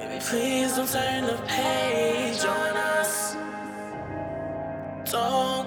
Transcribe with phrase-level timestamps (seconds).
[0.00, 3.36] Baby, please don't turn the page on us.
[5.12, 5.59] Don't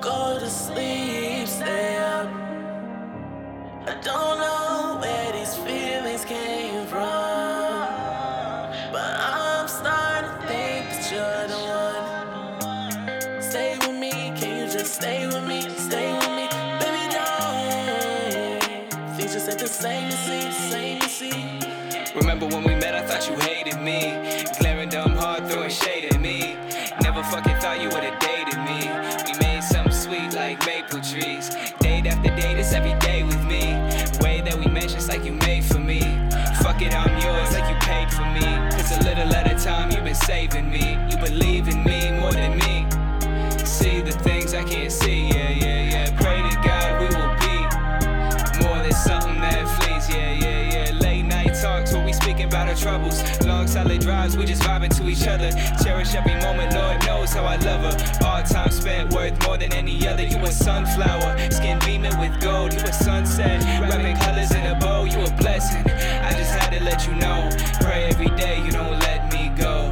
[53.73, 55.49] solid drives, we just vibing to each other.
[55.83, 58.25] Cherish every moment, Lord knows how I love her.
[58.27, 60.21] All time spent worth more than any other.
[60.21, 62.71] You a sunflower, skin beaming with gold.
[62.73, 65.05] You a sunset, wrapping colors in a bow.
[65.05, 65.83] You a blessing.
[66.27, 67.49] I just had to let you know.
[67.81, 69.89] Pray every day you don't let me go.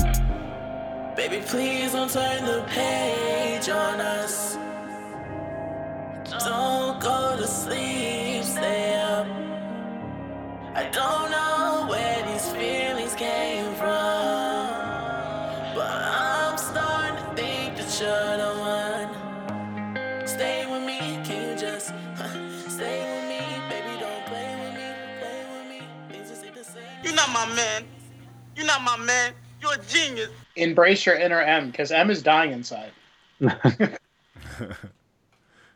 [1.16, 4.58] Baby, please don't turn the page on us.
[6.46, 9.26] Don't go to sleep, stay up.
[10.74, 13.51] I don't know where these feelings came
[18.02, 20.28] you're the one.
[20.28, 21.88] Stay with me, can you just
[22.68, 24.00] stay with me, baby?
[24.00, 24.88] Don't play with me,
[25.20, 25.80] play with me.
[26.10, 26.84] Things just ain't the same.
[27.04, 27.86] You're not my man.
[28.56, 29.34] You're not my man.
[29.62, 30.30] You're a genius.
[30.56, 32.92] Embrace your inner M, because M is dying inside.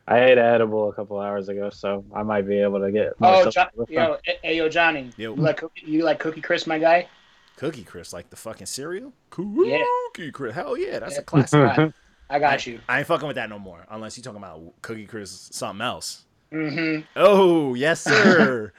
[0.08, 3.14] I ate edible a couple hours ago, so I might be able to get.
[3.20, 5.10] Oh, more jo- yo, hey, hey, yo, Johnny.
[5.16, 5.34] Yo.
[5.34, 7.08] You like cookie, you like Cookie Crisp, my guy?
[7.56, 9.12] Cookie Crisp, like the fucking cereal.
[9.36, 9.82] Yeah.
[10.14, 11.92] Cookie Crisp, hell yeah, that's a classic.
[12.28, 12.80] I, I got I, you.
[12.88, 16.24] I ain't fucking with that no more, unless you talking about Cookie Crisp something else.
[16.52, 17.02] Mm-hmm.
[17.16, 18.72] Oh yes, sir.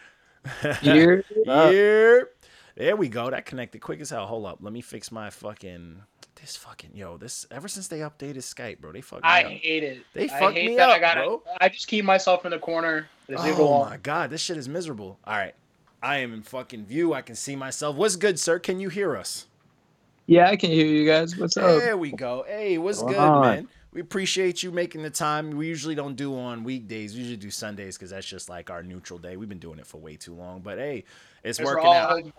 [0.82, 2.20] You're- yeah.
[2.76, 3.30] There we go.
[3.32, 4.28] That connected quick as hell.
[4.28, 4.60] Hold up.
[4.62, 6.02] Let me fix my fucking
[6.40, 7.18] this fucking yo.
[7.18, 9.52] This ever since they updated Skype, bro, they fucked I up.
[9.52, 10.04] hate it.
[10.14, 11.44] They I fucked me that I up, gotta, bro.
[11.60, 13.08] I just keep myself in the corner.
[13.30, 15.18] Oh my god, this shit is miserable.
[15.26, 15.56] All right,
[16.02, 17.14] I am in fucking view.
[17.14, 17.96] I can see myself.
[17.96, 18.60] What's good, sir?
[18.60, 19.48] Can you hear us?
[20.28, 21.38] Yeah, I can hear you guys.
[21.38, 21.80] What's up?
[21.80, 22.44] There we go.
[22.46, 23.42] Hey, what's Come good, on.
[23.42, 23.70] man?
[23.94, 25.52] We appreciate you making the time.
[25.52, 27.14] We usually don't do on weekdays.
[27.14, 29.38] We usually do Sundays because that's just like our neutral day.
[29.38, 30.60] We've been doing it for way too long.
[30.60, 31.06] But hey,
[31.44, 32.10] it's Because we're working all out.
[32.10, 32.34] holding.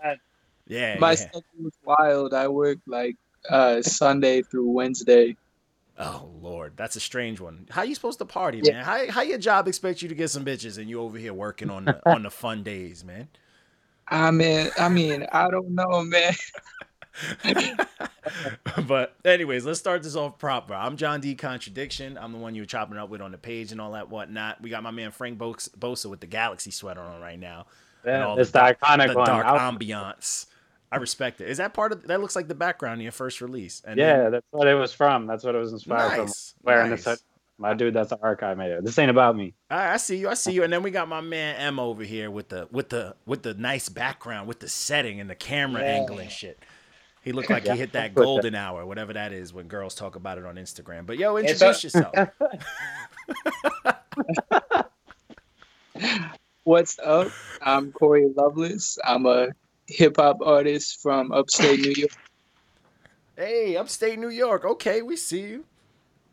[0.67, 1.15] Yeah, My yeah.
[1.15, 2.33] schedule is wild.
[2.35, 3.15] I work like
[3.49, 5.35] uh Sunday through Wednesday.
[5.97, 7.67] Oh Lord, that's a strange one.
[7.71, 8.73] How you supposed to party, Yeah.
[8.73, 8.85] man?
[8.85, 11.71] How how your job expects you to get some bitches and you over here working
[11.71, 13.29] on the on the fun days, man?
[14.07, 16.33] I mean, I mean, I don't know, man.
[18.87, 20.73] but anyways, let's start this off proper.
[20.73, 21.35] I'm John D.
[21.35, 22.17] Contradiction.
[22.17, 24.61] I'm the one you were chopping up with on the page and all that whatnot.
[24.61, 27.65] We got my man Frank Bos- Bosa with the Galaxy sweater on right now.
[28.05, 29.27] Yeah, it's the iconic the one.
[29.27, 30.45] dark I'll- ambiance.
[30.91, 31.49] I respect it.
[31.49, 32.19] Is that part of that?
[32.19, 33.83] Looks like the background in your first release.
[33.85, 35.27] And yeah, then- that's what it was from.
[35.27, 36.55] That's what it was inspired nice.
[36.63, 36.65] from.
[36.65, 37.03] Wearing nice.
[37.03, 37.23] this,
[37.59, 38.83] my dude, that's an archive made it.
[38.85, 39.53] This ain't about me.
[39.69, 40.29] I, I see you.
[40.29, 40.63] I see you.
[40.63, 43.53] And then we got my man M over here with the with the with the
[43.53, 45.89] nice background, with the setting and the camera Yeah.
[45.89, 46.57] angle and shit.
[47.23, 48.21] He looked like Yeah, he hit that fuck that.
[48.23, 51.05] golden hour, whatever that is, when girls talk about it on Instagram.
[51.05, 52.13] But yo, introduce a- yourself.
[56.63, 57.29] What's up?
[57.61, 58.97] I'm Corey Loveless.
[59.03, 59.47] I'm a
[59.87, 62.11] hip hop artist from upstate New York.
[63.35, 64.65] hey, upstate New York.
[64.65, 65.65] Okay, we see you.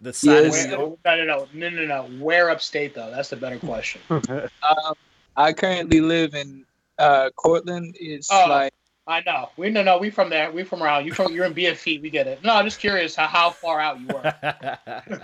[0.02, 0.64] The side Yes.
[0.66, 2.02] of Where, no, no, no, no, no, no.
[2.22, 3.10] Where upstate though?
[3.10, 4.00] That's the better question.
[4.10, 4.94] Um,
[5.38, 6.64] I currently live in
[6.98, 7.96] uh, Cortland.
[7.98, 8.46] It's Oh.
[8.48, 8.72] like
[9.08, 9.50] I know.
[9.56, 9.98] We no, no.
[9.98, 10.50] We from there.
[10.50, 11.06] We from around.
[11.06, 11.32] You from?
[11.32, 12.02] You're in BFE.
[12.02, 12.42] We get it.
[12.42, 14.34] No, I'm just curious how, how far out you were.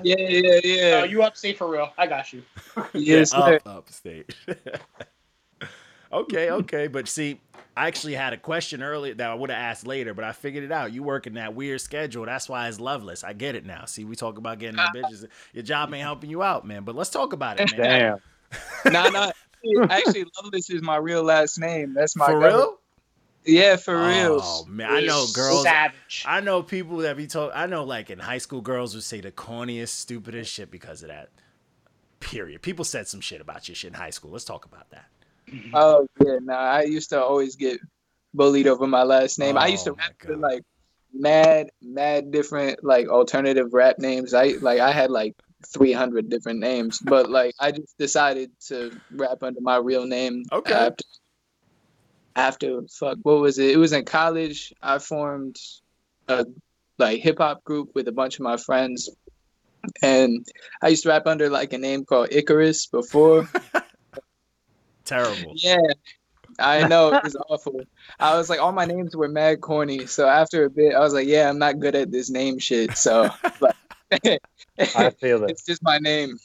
[0.02, 1.00] yeah, yeah, yeah.
[1.00, 1.92] No, you upstate for real.
[1.98, 2.42] I got you.
[2.92, 3.56] yes, sir.
[3.56, 4.36] up upstate.
[6.12, 7.40] okay, okay, but see,
[7.76, 10.62] I actually had a question earlier that I would have asked later, but I figured
[10.62, 10.92] it out.
[10.92, 12.24] You working that weird schedule.
[12.24, 13.24] That's why it's loveless.
[13.24, 13.86] I get it now.
[13.86, 15.26] See, we talk about getting the bitches.
[15.52, 16.84] Your job ain't helping you out, man.
[16.84, 18.20] But let's talk about it, man.
[18.84, 18.92] Damn.
[18.92, 19.32] nah, nah.
[19.90, 21.94] Actually, Loveless is my real last name.
[21.94, 22.78] That's my For government- real?
[23.44, 24.40] Yeah, for real.
[24.42, 25.64] Oh man, I know girls.
[25.64, 26.24] Savage.
[26.26, 27.52] I know people that be told.
[27.54, 31.08] I know, like in high school, girls would say the corniest, stupidest shit because of
[31.08, 31.30] that.
[32.20, 32.62] Period.
[32.62, 34.30] People said some shit about your shit in high school.
[34.30, 35.06] Let's talk about that.
[35.74, 36.54] Oh yeah, nah.
[36.54, 37.80] I used to always get
[38.32, 39.58] bullied over my last name.
[39.58, 40.38] I used to Oh, rap God.
[40.38, 40.62] like
[41.12, 44.34] mad, mad different like alternative rap names.
[44.34, 45.34] I like I had like
[45.66, 50.44] 300 different names, but like I just decided to rap under my real name.
[50.52, 50.72] Okay.
[50.72, 51.04] After,
[52.36, 53.70] after fuck, what was it?
[53.70, 54.72] It was in college.
[54.82, 55.56] I formed
[56.28, 56.46] a
[56.98, 59.10] like hip hop group with a bunch of my friends,
[60.02, 60.46] and
[60.82, 63.48] I used to rap under like a name called Icarus before.
[65.04, 65.52] Terrible.
[65.56, 65.78] Yeah,
[66.58, 67.80] I know it was awful.
[68.20, 70.06] I was like, all my names were mad corny.
[70.06, 72.96] So after a bit, I was like, yeah, I'm not good at this name shit.
[72.96, 73.30] So
[73.60, 73.74] like,
[74.78, 75.50] I feel it.
[75.50, 76.38] it's just my name.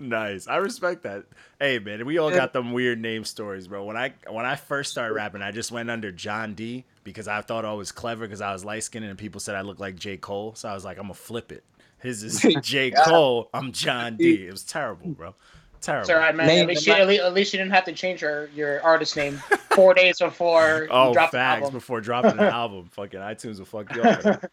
[0.00, 0.48] Nice.
[0.48, 1.24] I respect that.
[1.60, 3.84] Hey man, we all got them weird name stories, bro.
[3.84, 7.42] When I when I first started rapping, I just went under John D because I
[7.42, 9.96] thought I was clever because I was light skinned and people said I looked like
[9.96, 10.16] J.
[10.16, 10.54] Cole.
[10.54, 11.64] So I was like, I'm gonna flip it.
[11.98, 12.92] His is J.
[12.92, 13.50] Cole.
[13.52, 14.46] I'm John D.
[14.48, 15.34] It was terrible, bro.
[15.82, 16.00] Terrible.
[16.02, 16.46] It's all right, man.
[16.46, 18.48] Name At least, the you, at, least, at least you didn't have to change your,
[18.54, 19.36] your artist name
[19.74, 21.62] four days before Oh, you dropped the facts.
[21.62, 21.72] album.
[21.74, 24.44] Before dropping an album, fucking iTunes will fuck you up.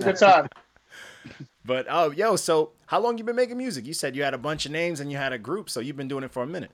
[0.00, 0.48] Good time.
[1.66, 3.86] But oh, yo, so how long you been making music?
[3.86, 5.96] You said you had a bunch of names and you had a group, so you've
[5.96, 6.70] been doing it for a minute.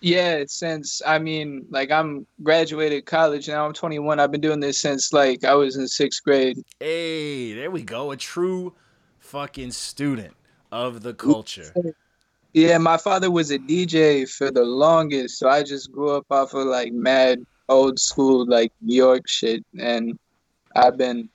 [0.00, 3.66] Yeah, since I mean, like I'm graduated college now.
[3.66, 4.20] I'm 21.
[4.20, 6.58] I've been doing this since like I was in sixth grade.
[6.78, 8.12] Hey, there we go.
[8.12, 8.74] A true
[9.18, 10.34] fucking student
[10.70, 11.74] of the culture.
[12.52, 16.54] Yeah, my father was a DJ for the longest, so I just grew up off
[16.54, 20.16] of like mad old school like New York shit, and
[20.76, 21.28] I've been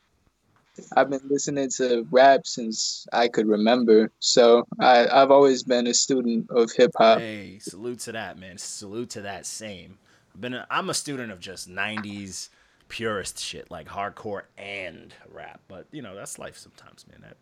[0.95, 4.11] I've been listening to rap since I could remember.
[4.19, 7.19] So I I've always been a student of hip hop.
[7.19, 8.57] Hey, salute to that, man.
[8.57, 9.97] Salute to that same.
[10.33, 12.49] I've been a, I'm a student of just 90s
[12.87, 15.61] purist shit, like hardcore and rap.
[15.67, 17.21] But, you know, that's life sometimes, man.
[17.21, 17.37] That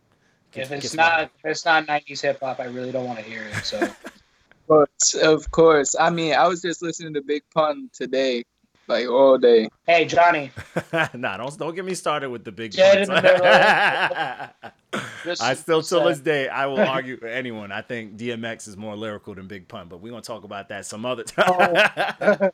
[0.52, 3.26] gets- If it's not if it's not '90s hip hop, I really don't want to
[3.26, 3.56] hear it.
[3.66, 3.80] So
[4.68, 4.90] But
[5.22, 8.44] of course, I mean I was just listening to Big Pun today,
[8.92, 9.70] like all day.
[9.88, 10.52] hey, Johnny,
[11.14, 13.24] nah, don't don't get me started with the big Get in puns.
[13.24, 14.72] the
[15.24, 17.72] just, I still till this day I will argue with anyone.
[17.72, 20.86] I think DMX is more lyrical than Big Pun, but we're gonna talk about that
[20.86, 22.18] some other oh.
[22.20, 22.52] time.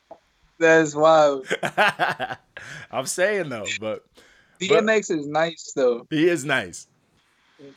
[0.59, 1.47] That's wild.
[2.91, 4.05] I'm saying though, but
[4.61, 6.07] DMX is nice though.
[6.09, 6.87] he is nice.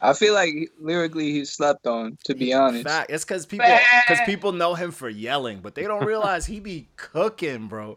[0.02, 2.86] I feel like lyrically he's slept on, to be honest.
[2.86, 3.10] Fact.
[3.10, 3.66] It's because people
[4.06, 7.96] because people know him for yelling, but they don't realize he be cooking, bro.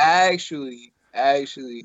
[0.00, 1.84] Actually, actually.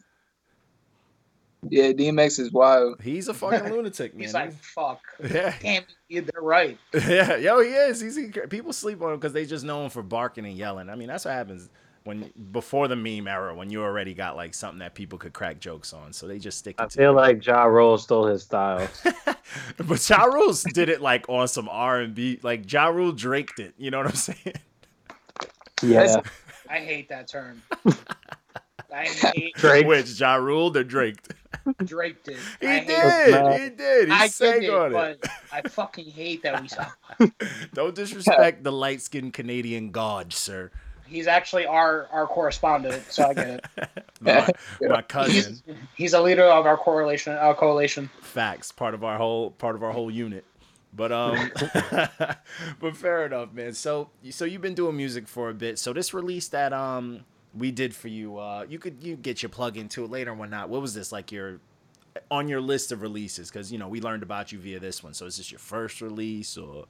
[1.69, 3.01] Yeah, DMX is wild.
[3.01, 4.21] He's a fucking lunatic, man.
[4.21, 5.01] he's like, fuck.
[5.31, 6.77] yeah, Damn, yeah, they're right.
[6.94, 8.00] yeah, yo, he is.
[8.01, 10.89] He's he, people sleep on him because they just know him for barking and yelling.
[10.89, 11.69] I mean, that's what happens
[12.03, 15.59] when before the meme era when you already got like something that people could crack
[15.59, 16.97] jokes on, so they just stick I it to.
[16.97, 18.88] feel like Ja Rule stole his style.
[19.77, 23.59] but Ja Rule did it like on some R and B, like Ja Rule draked
[23.59, 23.73] it.
[23.77, 24.56] You know what I'm saying?
[25.81, 26.21] Yeah.
[26.69, 27.62] I hate that term.
[28.94, 29.85] I hate Drake.
[29.88, 31.33] Which Ja Rule or draked?
[31.83, 32.38] Drake did.
[32.62, 33.62] He I did.
[33.62, 34.07] He did.
[34.07, 35.21] He I sang get on it, it.
[35.21, 36.88] but I fucking hate that we saw.
[37.73, 40.71] Don't disrespect the light skinned Canadian god, sir.
[41.07, 43.65] He's actually our our correspondent, so I get it.
[44.21, 44.50] My,
[44.81, 45.33] my cousin.
[45.33, 45.63] He's,
[45.95, 48.09] he's a leader of our correlation, our coalition.
[48.21, 48.71] Facts.
[48.71, 50.45] Part of our whole part of our whole unit.
[50.95, 51.51] But um
[52.80, 53.74] but fair enough, man.
[53.74, 55.80] So so you've been doing music for a bit.
[55.80, 59.50] So this release that um we did for you, uh you could you get your
[59.50, 60.69] plug into it later and whatnot.
[60.69, 61.59] What was this like your
[62.31, 63.50] on your list of releases?
[63.50, 65.13] Because you know, we learned about you via this one.
[65.13, 66.86] So is this your first release or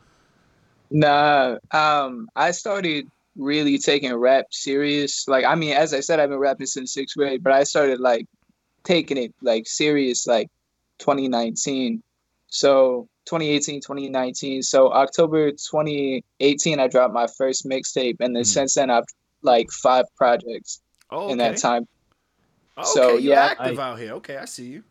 [0.91, 5.27] Nah, um, I started really taking rap serious.
[5.27, 7.99] Like, I mean, as I said, I've been rapping since sixth grade, but I started
[7.99, 8.27] like
[8.83, 10.49] taking it like serious like
[10.99, 12.03] 2019.
[12.47, 14.61] So 2018, 2019.
[14.63, 18.47] So October 2018, I dropped my first mixtape, and then Mhm.
[18.47, 19.05] since then I've
[19.41, 21.87] like five projects oh in that time.
[22.77, 24.13] Okay, So, you yeah, active I- out here.
[24.13, 24.83] Okay, I see you.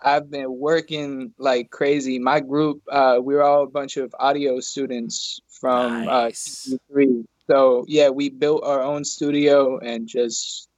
[0.00, 2.18] I've been working like crazy.
[2.18, 6.68] My group, uh, we were all a bunch of audio students from Nice.
[6.72, 7.24] uh, three.
[7.48, 10.68] So yeah, we built our own studio and just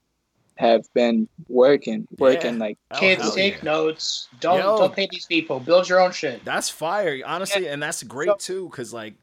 [0.58, 2.60] have been working, working Yeah.
[2.60, 3.62] like Oh, Kids, hell take yeah.
[3.64, 4.26] notes.
[4.40, 4.76] Don't Yo.
[4.78, 5.60] don't pay these people.
[5.60, 6.44] Build your own shit.
[6.44, 9.14] That's fire, honestly, and that's great So- too, cause like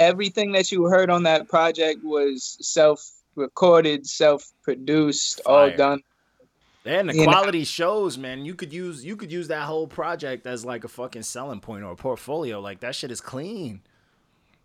[0.00, 6.00] everything that you heard on that project was self-recorded, self-produced, all done.
[6.84, 8.44] And the You know- quality shows, man.
[8.44, 11.84] You could use you could use that whole project as like a fucking selling point
[11.84, 12.58] or a portfolio.
[12.60, 13.82] Like that shit is clean.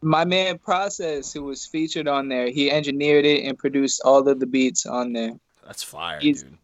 [0.02, 4.40] My man Process, who was featured on there, he engineered it and produced all of
[4.40, 5.34] the beats on there.
[5.66, 6.58] That's fire, He's dude.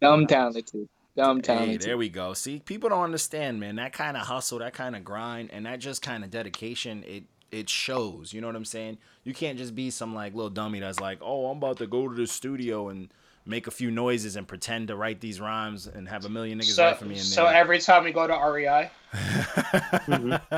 [0.00, 2.34] Dumb talented, dumb Hey, there we go.
[2.34, 3.76] See, people don't understand, man.
[3.76, 7.04] That kind of hustle, that kind of grind, and that just kind of dedication.
[7.06, 8.32] It it shows.
[8.32, 8.98] You know what I'm saying?
[9.24, 12.08] You can't just be some like little dummy that's like, oh, I'm about to go
[12.08, 13.12] to the studio and
[13.44, 16.74] make a few noises and pretend to write these rhymes and have a million niggas
[16.74, 17.16] So, write for me.
[17.16, 20.56] And so then- every time we go to REI, mm-hmm.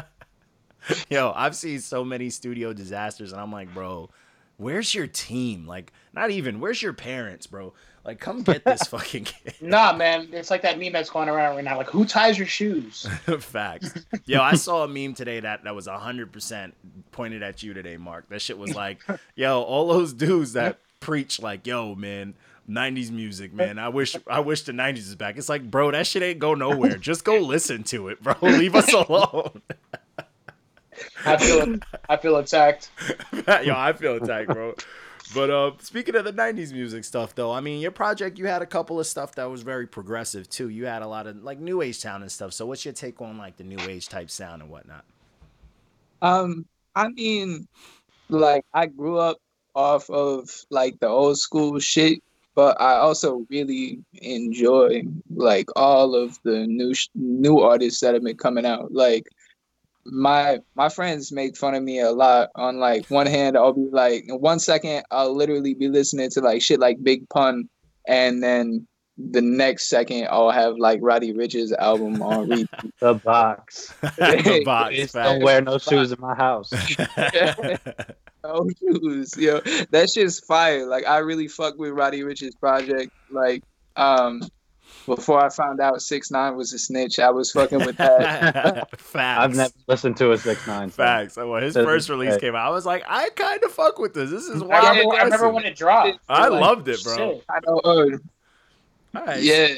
[1.09, 4.11] Yo, I've seen so many studio disasters, and I'm like, bro,
[4.57, 5.67] where's your team?
[5.67, 7.73] Like, not even, where's your parents, bro?
[8.05, 9.55] Like, come get this fucking kid.
[9.61, 11.77] Nah, man, it's like that meme that's going around right now.
[11.77, 13.09] Like, who ties your shoes?
[13.39, 13.95] Facts.
[14.27, 16.75] Yo, I saw a meme today that that was hundred percent
[17.13, 18.29] pointed at you today, Mark.
[18.29, 19.01] That shit was like,
[19.35, 22.35] yo, all those dudes that preach like, yo, man.
[22.67, 23.79] 90s music, man.
[23.79, 25.37] I wish I wish the 90s is back.
[25.37, 26.97] It's like, bro, that shit ain't go nowhere.
[26.97, 28.35] Just go listen to it, bro.
[28.41, 29.61] Leave us alone.
[31.25, 31.77] I feel
[32.09, 32.91] I feel attacked.
[33.65, 34.75] Yo, I feel attacked, bro.
[35.33, 38.63] But uh, speaking of the '90s music stuff, though, I mean, your project, you had
[38.63, 40.69] a couple of stuff that was very progressive too.
[40.69, 42.53] You had a lot of like new age sound and stuff.
[42.53, 45.05] So, what's your take on like the new age type sound and whatnot?
[46.21, 47.67] Um, I mean,
[48.29, 49.39] like I grew up
[49.75, 52.23] off of like the old school shit,
[52.55, 58.23] but I also really enjoy like all of the new sh- new artists that have
[58.23, 58.93] been coming out.
[58.93, 59.29] Like
[60.07, 62.51] my my friends make fun of me a lot.
[62.57, 66.63] On like one hand, I'll be like, one second, I'll literally be listening to like
[66.63, 67.69] shit like Big Pun,
[68.07, 72.69] and then the next second, I'll have like Roddy Ricch's album on repeat.
[73.01, 73.95] The box.
[74.01, 75.13] the box.
[75.13, 76.73] Don't wear no shoes in my house.
[78.47, 80.87] Oh, shoes, yo, that shit's fire.
[80.87, 83.11] Like I really fuck with Roddy Ricch's project.
[83.31, 83.63] Like,
[83.97, 84.43] um,
[85.07, 88.89] before I found out Six Nine was a snitch, I was fucking with that.
[89.01, 89.41] Facts.
[89.41, 90.91] I've never listened to a six nine.
[90.91, 91.37] Facts.
[91.37, 92.41] When his Doesn't first release fit.
[92.41, 94.31] came out, I was like, I kind of fuck with this.
[94.31, 94.97] This is I wild.
[94.97, 96.19] remember, I remember when it dropped.
[96.29, 97.17] I Like, loved it, bro.
[97.17, 97.45] shit.
[97.49, 97.79] I know.
[97.85, 98.07] Uh,
[99.17, 99.43] All right.
[99.43, 99.77] yeah,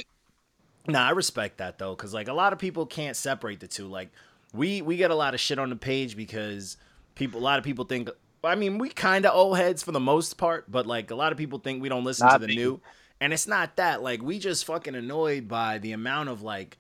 [0.88, 3.88] Nah, I respect that though, because like a lot of people can't separate the two.
[3.88, 4.11] Like
[4.52, 6.76] we we get a lot of shit on the page because
[7.16, 8.09] people a lot of people think
[8.45, 11.33] I mean we kind of old heads for the most part, but like a lot
[11.33, 12.54] of people think we don't listen to the me.
[12.56, 12.80] new,
[13.20, 14.02] and it's not that.
[14.02, 16.78] Like we just fucking annoyed by the amount of like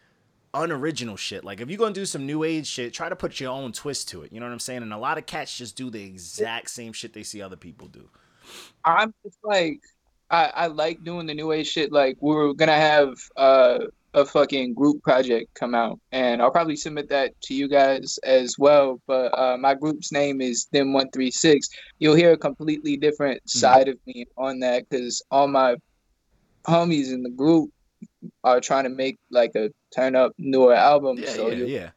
[0.54, 1.44] unoriginal shit.
[1.44, 4.08] Like if you're gonna do some new age shit, try to put your own twist
[4.10, 4.32] to it.
[4.32, 4.82] You know what I'm saying?
[4.82, 7.88] And a lot of cats just do the exact same shit they see other people
[7.88, 8.08] do.
[8.84, 9.80] I'm just like,
[10.30, 11.92] I, I like doing the new age shit.
[11.92, 13.78] Like we are gonna have uh,
[14.14, 18.56] a fucking group project come out, and I'll probably submit that to you guys as
[18.58, 19.00] well.
[19.06, 21.68] But uh, my group's name is Them One Three Six.
[21.98, 25.76] You'll hear a completely different side of me on that because all my
[26.66, 27.70] homies in the group
[28.44, 31.18] are trying to make like a turn up newer album.
[31.18, 31.90] Yeah, so yeah, yeah.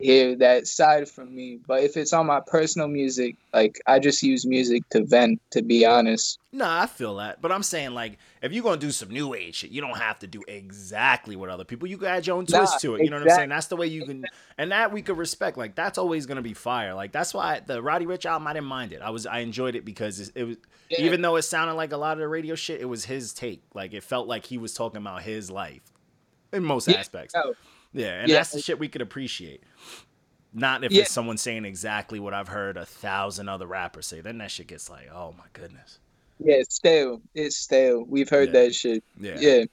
[0.00, 1.58] Hear that side from me.
[1.66, 5.40] But if it's on my personal music, like I just use music to vent.
[5.50, 6.38] To be honest.
[6.52, 7.42] Nah, I feel that.
[7.42, 10.18] But I'm saying, like, if you're gonna do some new age shit, you don't have
[10.20, 11.88] to do exactly what other people.
[11.88, 13.04] You can add your own twist Nah, to it.
[13.04, 13.48] You know what I'm saying?
[13.48, 14.24] That's the way you can,
[14.56, 15.58] and that we could respect.
[15.58, 16.94] Like, that's always gonna be fire.
[16.94, 19.02] Like, that's why the Roddy Ricch album, I didn't mind it.
[19.02, 20.56] I was, I enjoyed it because it, it was,
[20.90, 21.00] Yeah.
[21.00, 23.62] even though it sounded like a lot of the radio shit, it was his take.
[23.74, 25.82] Like, it felt like he was talking about his life
[26.52, 27.34] in most Yeah, aspects.
[27.34, 27.52] no.
[27.92, 28.36] Yeah, and Yeah.
[28.36, 29.62] that's the shit we could appreciate.
[30.52, 31.02] Not if Yeah.
[31.02, 34.20] it's someone saying exactly what I've heard a thousand other rappers say.
[34.20, 35.98] Then that shit gets like, oh my goodness.
[36.38, 37.20] Yeah, it's stale.
[37.34, 38.04] It's stale.
[38.04, 38.62] We've heard Yeah.
[38.64, 39.04] that shit.
[39.20, 39.36] Yeah.
[39.38, 39.64] Yeah.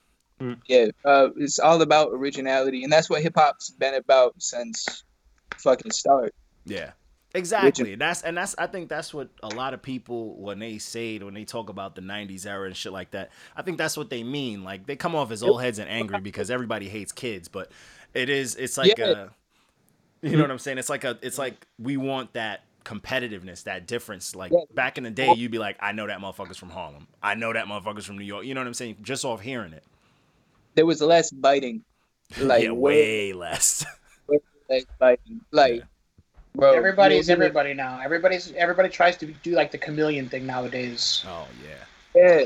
[0.41, 0.57] Mm.
[0.67, 0.87] Yeah.
[1.05, 5.03] Uh, it's all about originality, and that's what hip hop's been about since
[5.57, 6.33] fucking start.
[6.65, 6.91] Yeah.
[7.33, 7.93] Exactly.
[7.93, 11.17] And that's and that's I think that's what a lot of people when they say
[11.19, 13.29] when they talk about the '90s era and shit like that.
[13.57, 14.63] I think that's what they mean.
[14.63, 17.71] Like they come off as old heads and angry because everybody hates kids, but
[18.15, 19.05] it is it's like Yeah.
[19.05, 19.27] a
[20.21, 20.77] you know what I'm saying?
[20.79, 24.35] It's like a it's like we want that competitiveness, that difference.
[24.35, 24.59] Like Yeah.
[24.73, 27.07] back in the day, you'd be like, I know that motherfucker's from Harlem.
[27.21, 28.45] I know that motherfucker's from New York.
[28.45, 28.97] You know what I'm saying?
[29.01, 29.83] Just off hearing it.
[30.75, 31.83] There was less biting.
[32.39, 33.85] Like yeah, way way less.
[34.69, 35.41] less biting.
[35.51, 35.83] Like,
[36.55, 37.99] bro, Everybody's you'll everybody now.
[38.03, 41.23] Everybody's everybody tries to do like the chameleon thing nowadays.
[41.27, 41.75] oh yeah.
[42.15, 42.45] Yeah.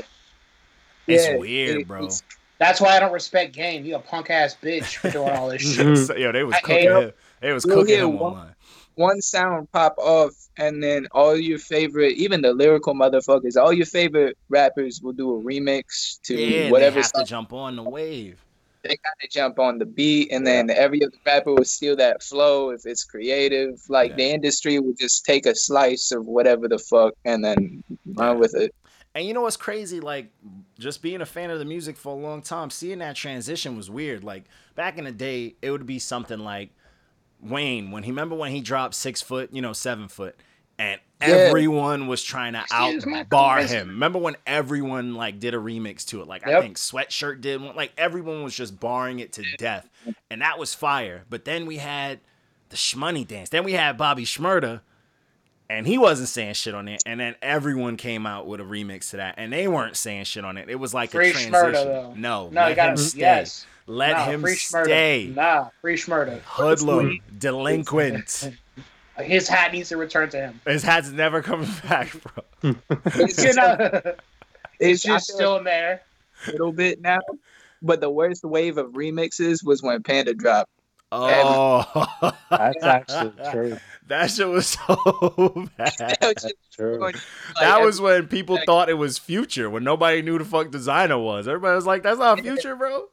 [1.06, 1.98] It's Yeah, weird, it- bro.
[2.04, 2.22] it's-
[2.60, 3.84] That's why I don't respect Game.
[3.84, 5.62] You a punk ass bitch for doing all this
[6.08, 6.18] shit.
[6.18, 7.12] Yo, they was I cooking him.
[7.40, 8.54] They was cooking him one- online.
[8.96, 13.86] one sound pop off and then all your favorite even the lyrical motherfuckers all your
[13.86, 17.82] favorite rappers will do a remix to Yeah, whatever they have to jump on the
[17.82, 18.44] wave.
[18.82, 22.70] they gotta jump on the beat and then every other rapper will steal that flow
[22.70, 24.16] if it's creative like Yeah.
[24.16, 27.82] the industry will just take a slice of whatever the fuck and then
[28.14, 28.74] run with it
[29.14, 29.98] And you know what's crazy?
[30.00, 30.30] Like,
[30.78, 33.90] just being a fan of the music for a long time, seeing that transition was
[33.90, 34.22] weird.
[34.22, 34.44] Like,
[34.76, 36.70] back in the day, it would be something like
[37.40, 40.36] Wayne, when he remember when he dropped six foot, you know, seven foot,
[40.78, 41.28] and Yeah.
[41.28, 42.58] everyone was trying to
[43.06, 43.88] my outbar him.
[43.88, 46.28] Remember when everyone like did a remix to it?
[46.28, 47.74] Like I think Sweatshirt did one.
[47.74, 49.88] Like everyone was just barring it to death,
[50.30, 51.24] and that was fire.
[51.30, 52.20] But then we had
[52.68, 53.48] the Shmoney dance.
[53.48, 54.82] Then we had Bobby Shmurda,
[55.70, 57.02] and he wasn't saying shit on it.
[57.06, 60.44] And then everyone came out with a remix to that, and they weren't saying shit
[60.44, 60.68] on it.
[60.68, 61.88] It was like Free a Shmurda, transition.
[61.88, 62.14] though.
[62.16, 63.20] No, No, let him stay.
[63.20, 63.66] yes.
[63.86, 64.84] Let nah, him free Shmurda.
[64.84, 65.32] stay.
[65.34, 66.40] Nah, free Shmurda.
[66.42, 68.50] Hoodlum, delinquent.
[69.18, 70.60] His hat needs to return to him.
[70.66, 72.74] His hat's never coming back, bro.
[73.06, 74.16] it's You just, know, it's
[74.80, 76.02] it's just still in there.
[76.48, 77.18] a little bit now.
[77.82, 80.70] But the worst wave of remixes was when Panda dropped.
[81.12, 83.78] Oh, That's actually true.
[84.06, 85.94] That shit was so bad.
[85.98, 87.12] That was True.
[87.60, 91.46] That was when people thought it was Future, when nobody knew the fuck Desiigner was.
[91.48, 93.08] Everybody was like, "That's not Future, bro."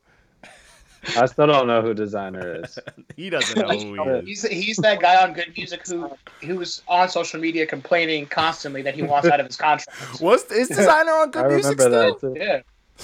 [1.16, 2.80] I still don't know who Desiigner is.
[3.16, 4.26] He doesn't know who he is.
[4.44, 5.54] He's he's that guy on G.O.O.D.
[5.58, 6.12] Music who
[6.42, 10.22] who's on social media complaining constantly that he wants out of his contract.
[10.22, 11.54] What's is Desiigner on I G.O.O.D.
[11.56, 12.34] Music remember still?
[12.34, 12.40] that too.
[12.40, 12.62] Yeah.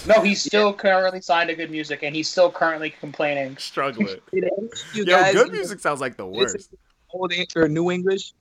[0.07, 1.71] No, he's still currently signed to G.O.O.D.
[1.71, 3.55] Music, and he's still currently complaining.
[3.57, 4.07] Struggling.
[4.33, 5.51] Did any of you Yo, guys G.O.O.D.
[5.51, 6.73] Music sounds like the worst.
[7.11, 8.33] Old Eng- or New English?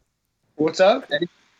[0.56, 1.10] What's up?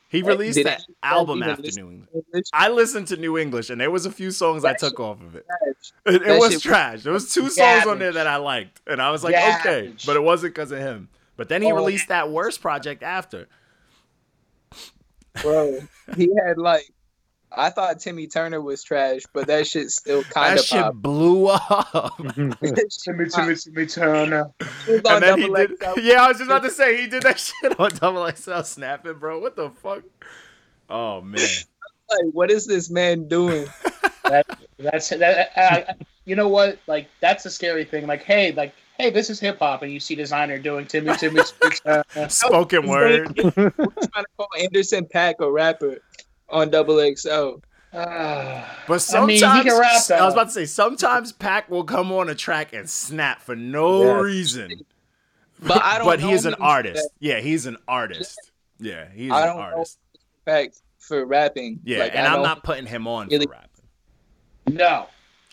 [0.09, 2.09] He released Did that any of you guys album after New English.
[2.15, 2.45] English?
[2.53, 5.35] I listened to New English, and there was a few songs I took off of
[5.37, 5.47] it.
[5.47, 5.93] Trash.
[6.15, 7.03] It, it was shit- trash.
[7.03, 10.17] There was two songs on there that I liked, and I was like, okay, but
[10.17, 11.09] it wasn't because of him.
[11.37, 13.47] But then he Oh, released that worst project after.
[15.41, 15.81] Bro,
[16.17, 16.91] he had like
[17.57, 20.95] I thought Timmy Turner was trash, but that shit still kind That of shit pop.
[20.95, 22.17] blew up.
[22.63, 24.45] Timmy, Timmy, Timmy Turner.
[24.45, 25.79] On and then he Double did.
[25.83, 26.01] XL.
[26.01, 29.15] Yeah, I was just about to say he did that shit on Double XL snapping,
[29.19, 29.39] bro.
[29.39, 30.03] What the fuck?
[30.91, 31.41] Oh man.
[32.11, 33.67] Like, what is this man doing?
[34.79, 35.51] That's that.
[35.57, 35.93] Uh,
[36.25, 36.79] you know what?
[36.87, 38.07] Like that's a scary thing.
[38.07, 41.41] Like, hey, like, hey, this is hip hop, and you see Desiigner doing Timmy, Timmy,
[41.61, 41.75] Timmy
[42.15, 42.29] Turner.
[42.29, 43.35] Spoken word.
[43.37, 45.99] Trying to call Anderson .Paak a rapper
[46.53, 47.55] on Double XL.
[47.95, 48.79] Ah.
[48.89, 50.11] But I mean, sometimes he can rap.
[50.11, 53.55] I was about to say sometimes Paak will come on a track and snap for
[53.57, 54.23] no Yes.
[54.25, 54.81] reason.
[55.61, 56.07] But I don't.
[56.07, 57.09] But he is an him artist.
[57.21, 58.39] Yeah, he's an artist.
[58.81, 59.99] Yeah, he's I an don't know artist.
[60.45, 61.81] for for rapping.
[61.85, 63.69] Yeah, Like, and I I'm not putting him on really- for rapping.
[64.71, 65.07] No.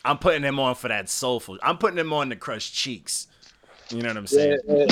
[0.05, 1.57] I'm putting him on for that soulful.
[1.61, 3.27] I'm putting him on to crush cheeks.
[3.91, 4.59] You know what I'm saying?
[4.67, 4.85] yeah.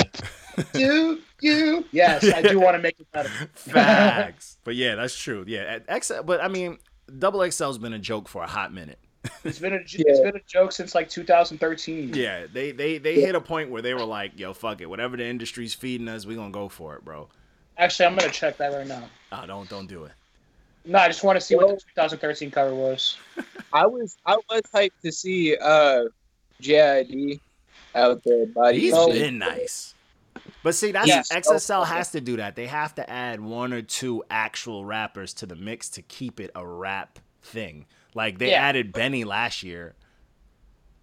[0.72, 1.84] Do you?
[1.92, 3.28] Yes, I do want to make it better.
[3.54, 4.58] Facts.
[4.64, 5.44] but yeah, that's true.
[5.46, 6.78] Yeah, at XL, but I mean,
[7.18, 8.98] Double XL's been a joke for a hot minute.
[9.44, 12.12] It's been a it's been a joke since like 2013.
[12.14, 15.16] Yeah, they they they hit a point where they were like, "Yo, fuck it, whatever
[15.16, 17.28] the industry's feeding us, we gonna go for it, bro."
[17.76, 19.04] Actually, I'm gonna check that right now.
[19.30, 20.12] Ah, don't don't do it.
[20.84, 23.16] No, I just want to see what the 2013 cover was.
[23.72, 26.04] I was I was hyped to see uh
[26.62, 27.40] JID
[27.94, 28.80] out there body.
[28.80, 29.12] He's shit.
[29.12, 29.94] been nice.
[30.62, 31.30] But see, that's Yes.
[31.30, 32.56] XSL has to do that.
[32.56, 36.50] They have to add one or two actual rappers to the mix to keep it
[36.54, 37.86] a rap thing.
[38.14, 38.62] Like they Yeah.
[38.62, 39.94] added Benny last year.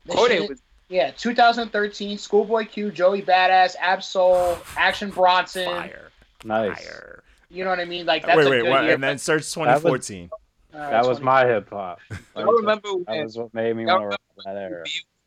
[0.05, 0.15] This
[0.49, 5.65] was yeah, 2013, Schoolboy Q, Joey Badass, Ab-Soul, Action Bronson.
[5.65, 6.11] Fire,
[6.43, 6.85] Nice.
[6.85, 7.23] fire.
[7.49, 8.05] You know what I mean?
[8.05, 8.83] Like that's Wait, a wait, good what?
[8.83, 8.93] year.
[8.93, 10.29] And then search 2014.
[10.31, 11.99] All right, That was uh, my hip hop.
[12.35, 14.83] I remember That when was what made me want to rap that era.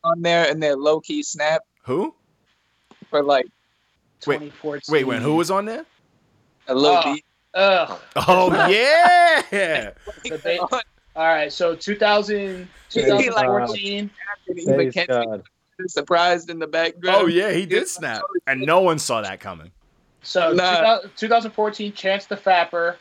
[0.09, 2.15] On there and their low key snap Who?
[3.11, 3.45] for like
[4.27, 4.93] Wait, 2014.
[4.93, 5.85] Wait, when who was on there?
[6.67, 7.15] a little Oh.
[7.15, 7.25] beat.
[7.55, 7.99] Ugh.
[8.17, 9.91] Oh yeah.
[10.23, 10.81] The ba-
[11.17, 14.11] All right, so 2000, 2014.
[14.47, 15.43] Didn't even catch me
[15.89, 17.19] surprised in the background.
[17.23, 19.71] Oh yeah, he did snap, and no one saw that coming.
[20.23, 20.75] So Nah.
[20.77, 22.97] 2000 2014, Chance the Rapper,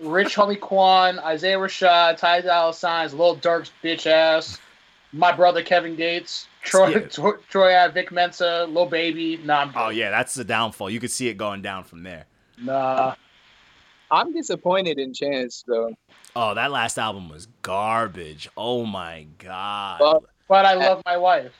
[0.00, 4.58] Rich Homie Quan, Isaiah Rashad, Ty Dolla Signs, Lil Durk's bitch ass,
[5.14, 6.98] my brother Kevin Gates, Troy, Yeah.
[7.00, 9.38] Troy, Troy Vic Mensa, Lil Baby.
[9.38, 9.76] Nah, I'm good.
[9.76, 10.90] Oh yeah, that's the downfall.
[10.90, 12.26] You could see it going down from there.
[12.60, 13.14] Nah.
[14.10, 15.94] I'm disappointed in Chance though.
[16.36, 18.48] Oh, that last album was garbage.
[18.56, 20.00] Oh my god.
[20.00, 21.52] Well, But I love my wife.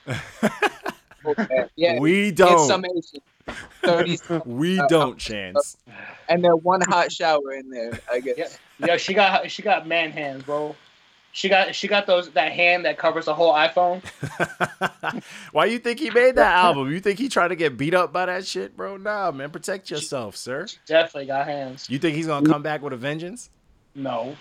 [1.25, 1.65] Okay.
[1.75, 2.67] Yeah, we don't.
[2.67, 3.19] summation,
[3.83, 5.75] thirty, we uh, don't, Chance.
[6.29, 7.99] and then one hot shower in there.
[8.11, 8.37] I guess.
[8.37, 8.87] Yeah.
[8.87, 10.75] Yeah, she got she got man hands, bro.
[11.35, 14.01] She got she got those that hand that covers the whole iPhone.
[15.51, 16.89] Why you think he made that album?
[16.89, 18.95] You think he tried to get beat up by that shit, bro?
[18.95, 19.49] Nah, man.
[19.49, 20.65] Protect yourself, sir.
[20.85, 21.89] Definitely got hands.
[21.89, 23.49] You think he's gonna come back with a vengeance?
[23.95, 24.35] No.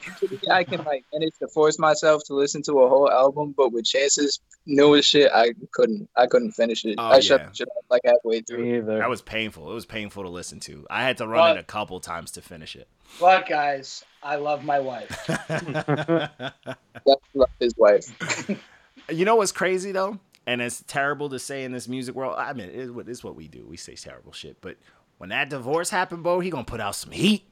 [0.51, 3.85] I can like manage to force myself to listen to a whole album, but with
[3.85, 6.09] Chance's newest shit, I couldn't.
[6.17, 6.97] I couldn't finish it.
[6.99, 7.49] Oh, I shut yeah.
[7.49, 8.79] the shit off like halfway through.
[8.79, 8.99] Either.
[8.99, 9.71] That was painful.
[9.71, 10.87] It was painful to listen to.
[10.91, 12.89] I had to run Well- it a couple times to finish it.
[13.21, 15.25] But guys, I love my wife.
[15.29, 18.51] That's love his wife.
[19.09, 22.35] you know what's crazy though, and it's terrible to say in this music world.
[22.37, 23.65] I mean, it's what it's what we do.
[23.69, 24.77] We say terrible shit, but
[25.19, 27.45] when that divorce happened, bro, he gonna put out some heat.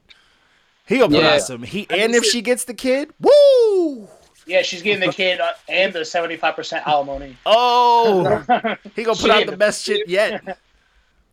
[0.86, 1.34] He gonna put Yeah.
[1.34, 4.08] out some heat, I and if she gets the kid, woo!
[4.46, 7.36] Yeah, she's getting the kid uh, and the seventy five percent alimony.
[7.46, 8.24] Oh,
[8.96, 10.42] he gonna put out the best shit yet.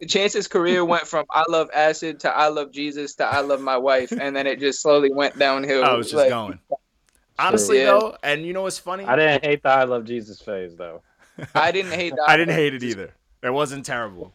[0.08, 3.78] Chance's career went from I love acid to I love Jesus to I love my
[3.78, 5.84] wife, and then it just slowly went downhill.
[5.84, 6.60] I was just Like, going.
[7.40, 7.86] Honestly Yeah.
[7.86, 9.06] though, and you know what's funny?
[9.06, 11.02] I didn't hate the I love Jesus phase though.
[11.56, 12.14] I didn't hate.
[12.16, 13.14] The I didn't hate it either.
[13.42, 14.34] It wasn't terrible.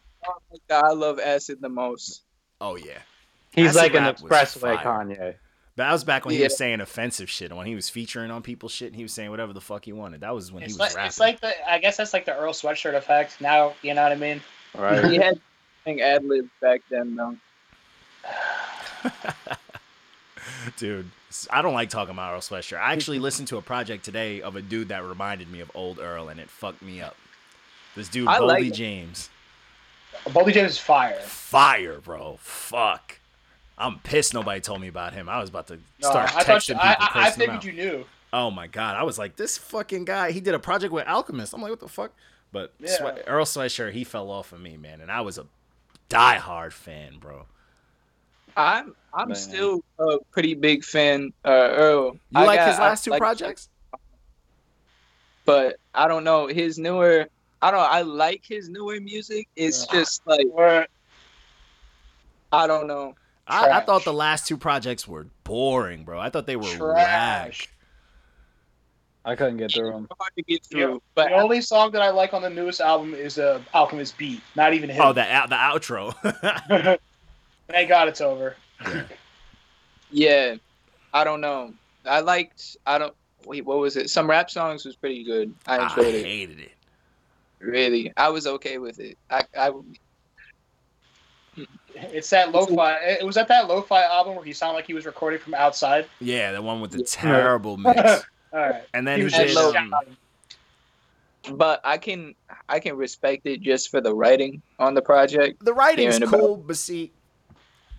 [0.69, 2.23] I love acid the most.
[2.59, 2.99] Oh yeah.
[3.55, 4.77] He's Acid like an rap expressway.
[4.77, 5.35] Kanye.
[5.77, 7.51] That was back when he was saying offensive shit.
[7.51, 9.83] And when he was featuring on people's shit, and he was saying whatever the fuck
[9.83, 10.21] he wanted.
[10.21, 11.07] That was when he was like, rapping.
[11.07, 13.41] it's like the I guess that's like the Earl Sweatshirt effect.
[13.41, 14.41] Now you know what I mean.
[14.73, 15.05] Right.
[15.05, 15.39] He had
[15.87, 17.35] ad lib back then though.
[20.77, 21.09] Dude,
[21.49, 22.79] I don't like talking about Earl Sweatshirt.
[22.79, 25.99] I actually listened to a project today of a dude that reminded me of old
[25.99, 27.15] Earl, and it fucked me up.
[27.95, 28.73] This dude, I like Boldy it.
[28.73, 29.29] James.
[30.25, 31.19] Boldy James is fire.
[31.19, 32.37] Fire, bro.
[32.41, 33.19] Fuck.
[33.77, 35.27] I'm pissed nobody told me about him.
[35.27, 37.63] I was about to No, start I texting you, people, I, I, I figured out.
[37.65, 38.05] you knew.
[38.33, 40.31] Oh my god, I was like, this fucking guy.
[40.31, 41.53] He did a project with Alchemist.
[41.53, 42.11] I'm like, what the fuck?
[42.51, 42.95] But Yeah.
[42.95, 45.45] Swe- Earl Sweatshirt, he fell off of me, man, and I was a
[46.09, 47.45] diehard fan, bro.
[48.57, 49.35] I'm I'm Man.
[49.35, 51.33] still a pretty big fan.
[51.43, 52.13] Uh, Earl.
[52.13, 53.69] You I like got- his last I two like- projects?
[55.45, 57.27] but I don't know his newer.
[57.61, 57.79] I don't.
[57.79, 59.47] I like his newer music.
[59.55, 59.99] It's Yeah.
[59.99, 60.47] just like
[62.51, 63.15] I don't know.
[63.47, 66.19] I, I thought the last two projects were boring, bro.
[66.19, 66.79] I thought they were Trash.
[67.61, 67.69] rag.
[69.23, 70.07] I couldn't get through them.
[70.19, 70.77] Hard to get Yeah.
[70.85, 74.17] through, but the only song that I like on the newest album is uh, Alchemist
[74.17, 74.41] Beat.
[74.55, 75.01] Not even him.
[75.01, 76.13] Oh, the out the outro.
[77.67, 78.55] Thank God it's over.
[80.11, 80.55] yeah,
[81.13, 81.73] I don't know.
[82.05, 82.77] I liked.
[82.85, 83.15] I don't.
[83.45, 84.09] Wait, what was it?
[84.09, 85.53] Some rap songs was pretty good.
[85.67, 86.25] I I enjoyed it.
[86.25, 86.71] hated it.
[87.59, 89.17] Really, I was okay with it.
[89.29, 89.71] I, I
[91.95, 92.95] It's that lo-fi.
[93.01, 96.07] It was at that lo-fi album where he sounded like he was recording from outside.
[96.19, 97.99] Yeah, the one with the terrible mix.
[98.53, 98.83] All right.
[98.93, 99.53] And then He he was had did.
[99.53, 99.93] just low- um,
[101.53, 102.33] but I can
[102.67, 105.63] I can respect it just for the writing on the project.
[105.63, 107.11] the writing's hearing about- cool, but see,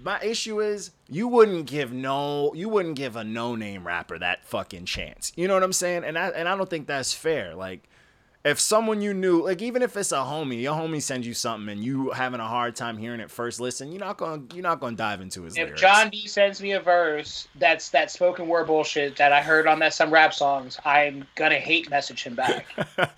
[0.02, 4.84] my issue is you wouldn't give no, you wouldn't give a no-name rapper that fucking
[4.84, 5.32] chance.
[5.36, 6.04] You know what I'm saying?
[6.04, 7.54] And I and I don't think that's fair.
[7.54, 7.88] Like,
[8.46, 11.68] if someone you knew, like even if it's a homie, your homie sends you something
[11.68, 14.78] and you having a hard time hearing it first listen, you're not gonna you're not
[14.78, 15.80] gonna dive into his If lyrics.
[15.80, 19.80] John D sends me a verse that's that spoken word bullshit that I heard on
[19.80, 22.66] that some rap songs, I'm gonna hate message him back.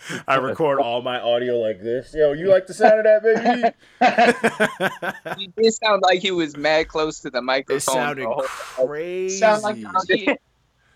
[0.27, 2.15] I record all my audio like this.
[2.15, 3.75] Yo, you like the sound of that, baby?
[5.39, 7.77] He did sound like he was mad close to the microphone.
[7.77, 9.37] it sounded the whole- crazy.
[9.37, 9.77] Sound like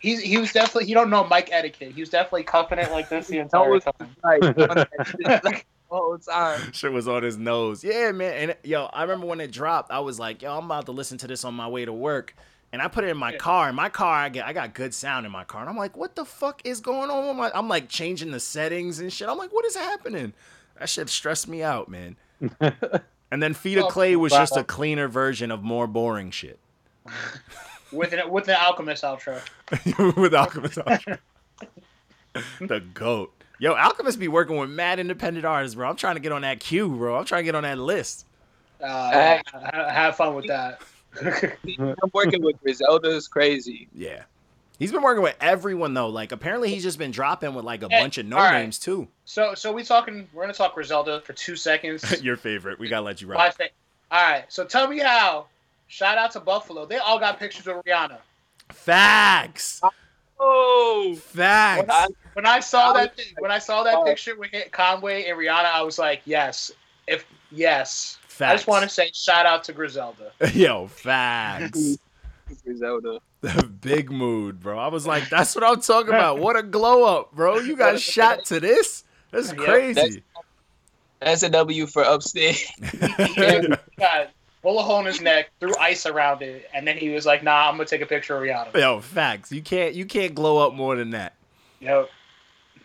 [0.03, 1.93] he, he's he was definitely he don't know mic etiquette.
[1.95, 4.17] He was definitely cuffing it like this the entire was- time.
[4.23, 6.73] like, on that shit, like, the whole time.
[6.73, 7.83] Shit was on his nose.
[7.85, 8.51] Yeah, man.
[8.51, 11.17] And yo, I remember when it dropped, I was like, yo, I'm about to listen
[11.19, 12.35] to this on my way to work.
[12.73, 13.39] And I put it in my Yeah.
[13.39, 13.69] car.
[13.69, 15.61] In my car, I get I got good sound in my car.
[15.61, 18.41] And I'm like, what the fuck is going on with my I'm like changing the
[18.41, 19.29] settings and shit.
[19.29, 20.33] I'm like, what is happening?
[20.79, 22.17] That shit stressed me out, man.
[23.31, 26.59] And then Feet of Clay was just a cleaner version of more boring shit.
[27.93, 29.41] With an with an alchemist outro.
[30.17, 30.79] with Alchemist.
[30.79, 31.19] Ultra.
[32.61, 33.33] the goat.
[33.59, 35.89] Yo, Alchemist be working with mad independent artists, bro.
[35.89, 37.17] I'm trying to get on that queue, bro.
[37.17, 38.27] I'm trying to get on that list.
[38.83, 40.81] Uh, yeah, ha- have fun with that.
[41.23, 43.89] I'm working with Griselda is crazy.
[43.95, 44.23] Yeah.
[44.79, 46.09] He's been working with everyone though.
[46.09, 48.63] Like apparently he's just been dropping with like a Hey, bunch of no all right.
[48.63, 49.07] names too.
[49.25, 50.27] so so we talking.
[50.33, 52.21] We're gonna talk Griselda for two seconds.
[52.25, 52.81] Your favorite.
[52.81, 53.57] We gotta let you My rock.
[54.11, 54.45] All right.
[54.49, 55.47] So tell me how.
[55.93, 56.87] Shout out to Buffalo.
[56.87, 58.17] They all got pictures of Rihanna.
[58.71, 59.83] Facts.
[60.41, 61.83] Oh, Facts.
[61.83, 64.05] When I, when I saw that thing, when I saw that oh.
[64.05, 66.73] picture with Conway and Rihanna, I was like, yes,
[67.07, 68.17] if yes.
[68.23, 68.51] Facts.
[68.51, 70.33] I just want to say shout out to Griselda.
[70.55, 71.99] Yo, facts.
[72.65, 73.19] Griselda.
[73.43, 74.79] The big mood, bro.
[74.79, 76.39] I was like, that's what I'm talking about.
[76.39, 77.59] What a glow up, bro.
[77.59, 79.05] You got shot to this?
[79.31, 80.23] That's Yep, crazy.
[81.21, 82.67] That's a W for upstate.
[82.81, 83.35] He
[84.63, 87.43] got bullet hole in his neck, threw ice around it, and then he was like,
[87.43, 88.75] nah, I'm gonna take a picture of Rihanna.
[88.79, 89.53] Yo, facts.
[89.53, 91.35] You can't you can't glow up more than that.
[91.81, 92.07] Know,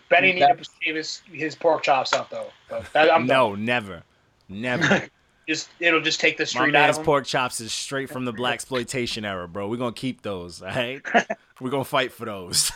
[0.10, 2.48] Benny needed to shave his, his pork chops up though.
[2.94, 4.04] That, I'm no, never.
[4.50, 5.08] Never.
[5.48, 7.06] just it'll just take the My street out man's of him.
[7.06, 9.68] pork chops is straight from the black exploitation era, bro.
[9.68, 11.02] We're gonna keep those, all right?
[11.62, 12.72] We're gonna fight for those.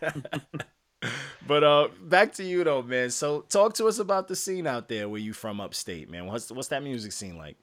[1.46, 3.10] but uh back to you though, man.
[3.10, 6.26] So talk to us about the scene out there where you from upstate, man.
[6.26, 7.56] What's what's that music scene like?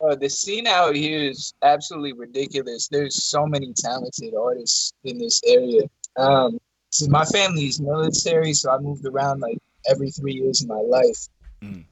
[0.00, 2.88] Uh, the scene out here is absolutely ridiculous.
[2.88, 5.82] There's so many talented artists in this area.
[6.16, 6.58] Um,
[6.90, 11.28] so my family's military, so I moved around like every three years of my life.
[11.62, 11.84] Mm.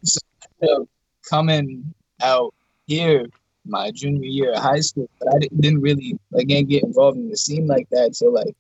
[0.62, 0.88] So
[1.29, 2.55] coming out
[2.87, 3.27] here
[3.67, 7.31] my junior year of high school, but I didn't, didn't really again get involved in
[7.31, 8.55] the scene like that till like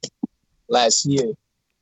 [0.68, 1.32] last year.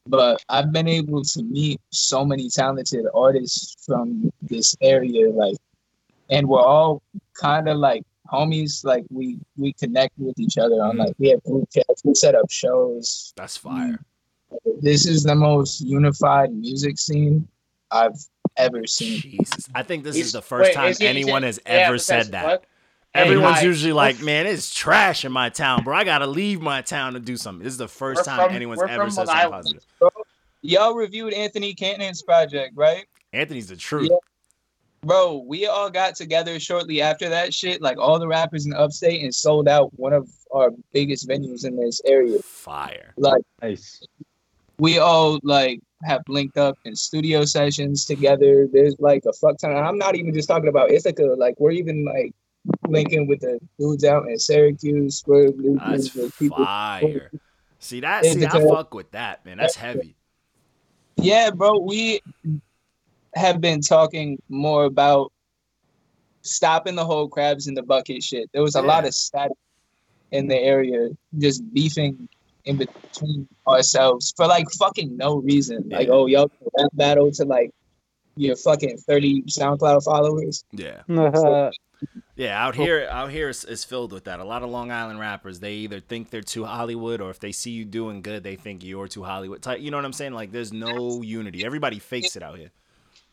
[0.06, 5.56] But I've been able to meet so many talented artists from this area, like
[6.30, 7.02] and we're all
[7.34, 8.84] kind of like homies.
[8.84, 12.02] Like we we connect with each other on like we have group chats.
[12.04, 13.32] We set up shows.
[13.36, 13.98] That's fire.
[14.80, 17.48] This is the most unified music scene
[17.90, 18.18] I've
[18.56, 19.20] ever seen.
[19.20, 19.68] Jesus.
[19.74, 22.00] I think this He's- is the first wait, time he- anyone has yeah, ever but
[22.02, 22.44] said that.
[22.44, 22.64] what?
[23.14, 23.64] Everyone's hi.
[23.64, 25.94] usually like, man, it's trash in my town, bro.
[25.94, 27.62] I gotta leave my town to do something.
[27.62, 29.52] This is the 1st We're time from- anyone's ever said Long something Island.
[29.64, 29.84] positive.
[30.62, 33.04] Y'all reviewed Anthony Cannon's project, right?
[33.34, 34.08] Anthony's the truth.
[34.10, 34.16] Yeah.
[35.04, 39.22] Bro, we all got together shortly after that shit, like all the rappers in upstate,
[39.22, 42.38] and sold out one of our biggest venues in this area.
[42.40, 43.12] Fire.
[43.16, 44.00] Like Nice.
[44.78, 48.68] we all like have linked up in studio sessions together.
[48.72, 49.76] There's like a fuck ton.
[49.76, 51.34] I'm not even just talking about Ithaca.
[51.36, 52.32] Like we're even like
[52.86, 55.24] linking with the dudes out in Syracuse.
[55.26, 56.64] We're That's with people.
[56.64, 57.30] fire.
[57.80, 58.24] See that?
[58.24, 59.58] See, I fuck with that, man.
[59.58, 60.14] That's heavy.
[61.16, 62.20] Yeah, bro, we
[63.34, 65.32] have been talking more about
[66.42, 68.50] stopping the whole crabs in the bucket shit.
[68.52, 69.56] There was a lot of static
[70.30, 72.28] in the area, just beefing
[72.64, 75.88] in between ourselves for like fucking no reason.
[75.88, 77.70] Like, oh, y'all rap battle to like
[78.36, 80.64] your fucking 30 SoundCloud followers.
[80.72, 81.02] Yeah.
[81.08, 81.70] Uh,
[82.34, 84.40] Yeah, out here, out here is, is filled with that.
[84.40, 87.52] A lot of Long Island rappers, they either think they're too Hollywood, or if they
[87.52, 89.62] see you doing good, they think you're too Hollywood.
[89.62, 90.32] Type, you know what I'm saying?
[90.32, 91.64] Like, there's no unity.
[91.64, 92.72] Everybody fakes it out here.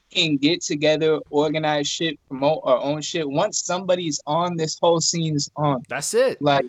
[0.09, 3.29] Can get together, organize shit, promote our own shit.
[3.29, 5.83] Once somebody's on, this whole scene's on.
[5.87, 6.41] That's it.
[6.41, 6.65] Like,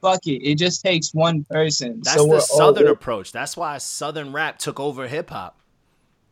[0.00, 0.42] fuck it.
[0.42, 2.00] It just takes one person.
[2.02, 3.32] That's so the Southern approach.
[3.32, 5.58] That's why Southern rap took over hip hop.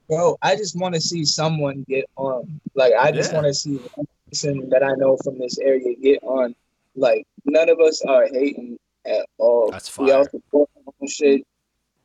[0.08, 2.60] bro, I just want to see someone get on.
[2.74, 3.36] Like, I just Yeah.
[3.36, 6.54] want to see one person that I know from this area get on.
[6.94, 9.70] Like, none of us are hating at all.
[9.70, 10.06] That's fine.
[10.06, 11.46] We all support our own shit.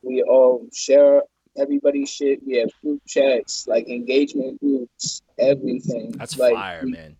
[0.02, 1.22] We all share
[1.56, 2.40] everybody's shit.
[2.46, 6.12] We have group chats, like engagement groups, everything.
[6.12, 7.16] That's like, fire, we- man.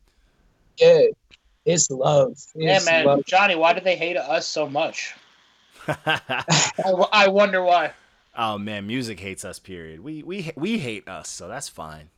[0.78, 1.02] Yeah,
[1.66, 2.38] it's love.
[2.54, 3.04] Yeah, man.
[3.04, 3.24] love.
[3.26, 5.14] Johnny, why do they hate us so much?
[5.86, 7.92] I wonder why.
[8.36, 9.58] oh man, music hates us.
[9.58, 10.00] Period.
[10.00, 12.08] We we we hate us, so that's fine.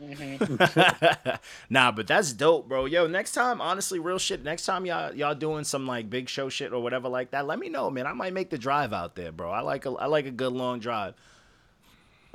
[0.00, 1.38] Mhm.
[1.70, 2.84] nah, but that's dope, bro.
[2.84, 4.44] Yo, next time, honestly, real shit.
[4.44, 7.58] Next time y'all y'all doing some like big show shit or whatever like that, let
[7.58, 8.06] me know, man.
[8.06, 9.50] I might make the drive out there, bro.
[9.50, 11.14] I like a I like a good long drive.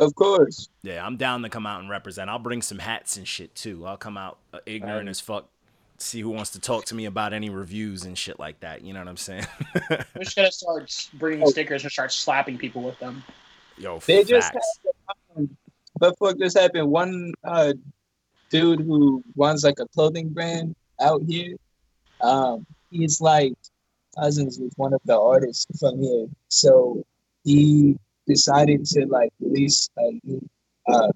[0.02, 0.68] Of course.
[0.82, 2.28] Yeah, I'm down to come out and represent.
[2.28, 3.86] I'll bring some hats and shit too.
[3.86, 5.48] I'll come out uh, ignorant as fuck.
[6.00, 8.82] See who wants to talk to me about any reviews and shit like that.
[8.82, 9.46] You know what I'm saying?
[10.18, 13.24] We should have start bringing stickers and start slapping people with them.
[13.78, 14.80] Yo, They just facts.
[16.00, 16.90] But fuck this happened.
[16.90, 17.74] One uh
[18.50, 21.56] dude who runs like a clothing brand out here,
[22.22, 23.54] um, he's like
[24.18, 26.26] cousins with one of the artists from here.
[26.48, 27.06] So
[27.44, 27.98] he
[28.36, 30.42] decided to like release a new
[30.88, 31.12] uh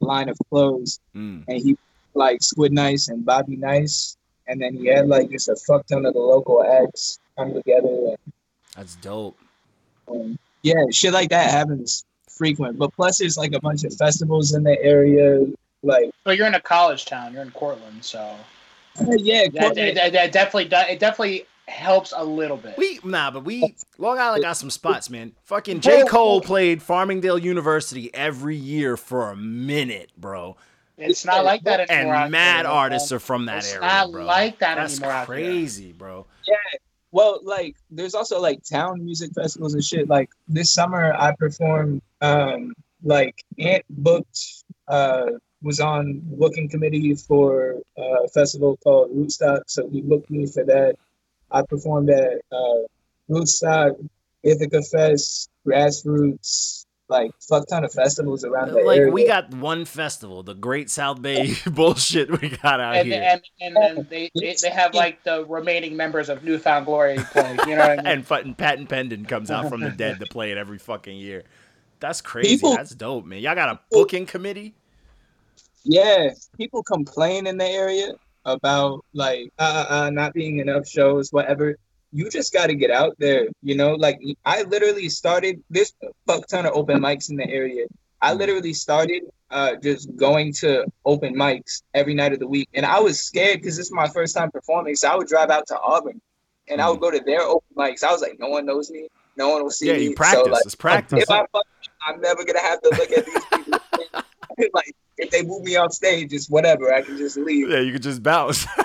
[0.00, 1.44] line of clothes Mm.
[1.48, 1.76] and he
[2.14, 6.04] like Squid Nice and Bobby Nice and then he had like just a fuck ton
[6.06, 8.14] of the local acts come together
[8.76, 9.36] That's dope.
[10.08, 12.78] um, yeah, shit like that happens frequent.
[12.78, 15.44] But plus, there's like a bunch of festivals in the area.
[15.82, 17.32] Like, But you're in a college town.
[17.32, 20.86] You're in Cortland, so uh, yeah, that, Cortland- that, that definitely does.
[20.88, 22.76] It definitely helps a little bit.
[22.76, 25.32] We nah, but we Long Island got some spots, man.
[25.44, 26.04] Fucking J.
[26.04, 30.56] Cole played Farmingdale University every year for a minute, bro.
[30.96, 32.14] It's not like that anymore.
[32.14, 33.16] out And mad there, artists man.
[33.16, 34.24] are from that It's area, not bro.
[34.24, 36.26] like that That's anymore out crazy, bro.
[36.46, 36.54] Yeah.
[37.10, 40.08] Well, like, there's also like town music festivals and shit.
[40.08, 42.00] Like this summer, I performed.
[42.20, 42.72] Um,
[43.02, 44.64] like Ant booked.
[44.88, 45.26] Uh,
[45.62, 50.94] was on booking committee for a festival called Rootstock, so he booked me for that.
[51.54, 52.80] I performed at uh,
[53.30, 53.92] Rootstock,
[54.42, 59.12] Ithaca Fest, Grassroots, like fuck ton of festivals around the Like area.
[59.12, 63.22] we got one festival, the Great South Bay bullshit we got out And, here.
[63.24, 67.16] and and then they, they they have like the remaining members of New Found Glory
[67.18, 67.56] play.
[67.68, 68.06] You know what I mean?
[68.06, 71.44] and fucking Patton Pendon comes out from the dead to play it every fucking year.
[72.00, 72.56] That's crazy.
[72.56, 73.38] People- That's dope, man.
[73.40, 74.74] Y'all got a booking committee?
[75.84, 78.12] Yeah, people complain in the area
[78.44, 81.76] about like uh, uh, not being enough shows, whatever.
[82.12, 83.94] You just got to get out there, you know.
[83.94, 85.92] Like I literally started this
[86.26, 87.86] fuck ton of open mics in the area.
[88.22, 92.86] I literally started uh, just going to open mics every night of the week, and
[92.86, 94.94] I was scared because this is my first time performing.
[94.94, 96.20] So I would drive out to Auburn,
[96.68, 98.02] and I would go to their open mics.
[98.04, 100.04] I was like, no one knows me, no one will see Yeah, me.
[100.04, 100.44] you practice.
[100.44, 101.22] So, like, it's practice.
[101.22, 101.66] if I fuck,
[102.06, 103.78] I'm never gonna have to look at these people.
[104.74, 106.92] like if they move me off stage, it's whatever.
[106.92, 107.70] I can just leave.
[107.70, 108.66] yeah, you can just bounce.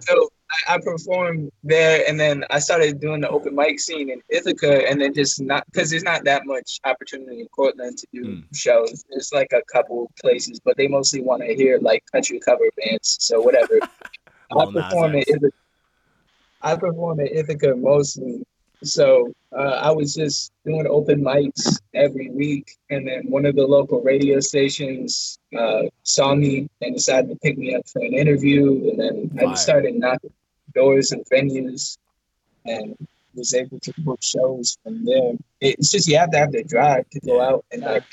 [0.00, 0.28] So
[0.66, 4.88] I, I performed there, and then I started doing the open mic scene in Ithaca,
[4.88, 8.44] and then just not because there's not that much opportunity in Cortland to do Mm.
[8.54, 9.04] shows.
[9.10, 13.18] There's like a couple places, but they mostly want to hear like country cover bands.
[13.20, 13.78] So whatever.
[14.50, 15.50] I Lil Nas perform in Ithaca.
[16.62, 18.42] I perform in Ithaca mostly
[18.84, 23.66] So uh, I was just doing open mics every week, and then one of the
[23.66, 28.90] local radio stations uh, saw me and decided to pick me up for an interview,
[28.90, 30.32] and then I just started knocking
[30.74, 31.98] doors and venues,
[32.66, 32.96] and
[33.34, 35.32] was able to book shows from there.
[35.60, 38.04] It's just you have to have the drive to go out and like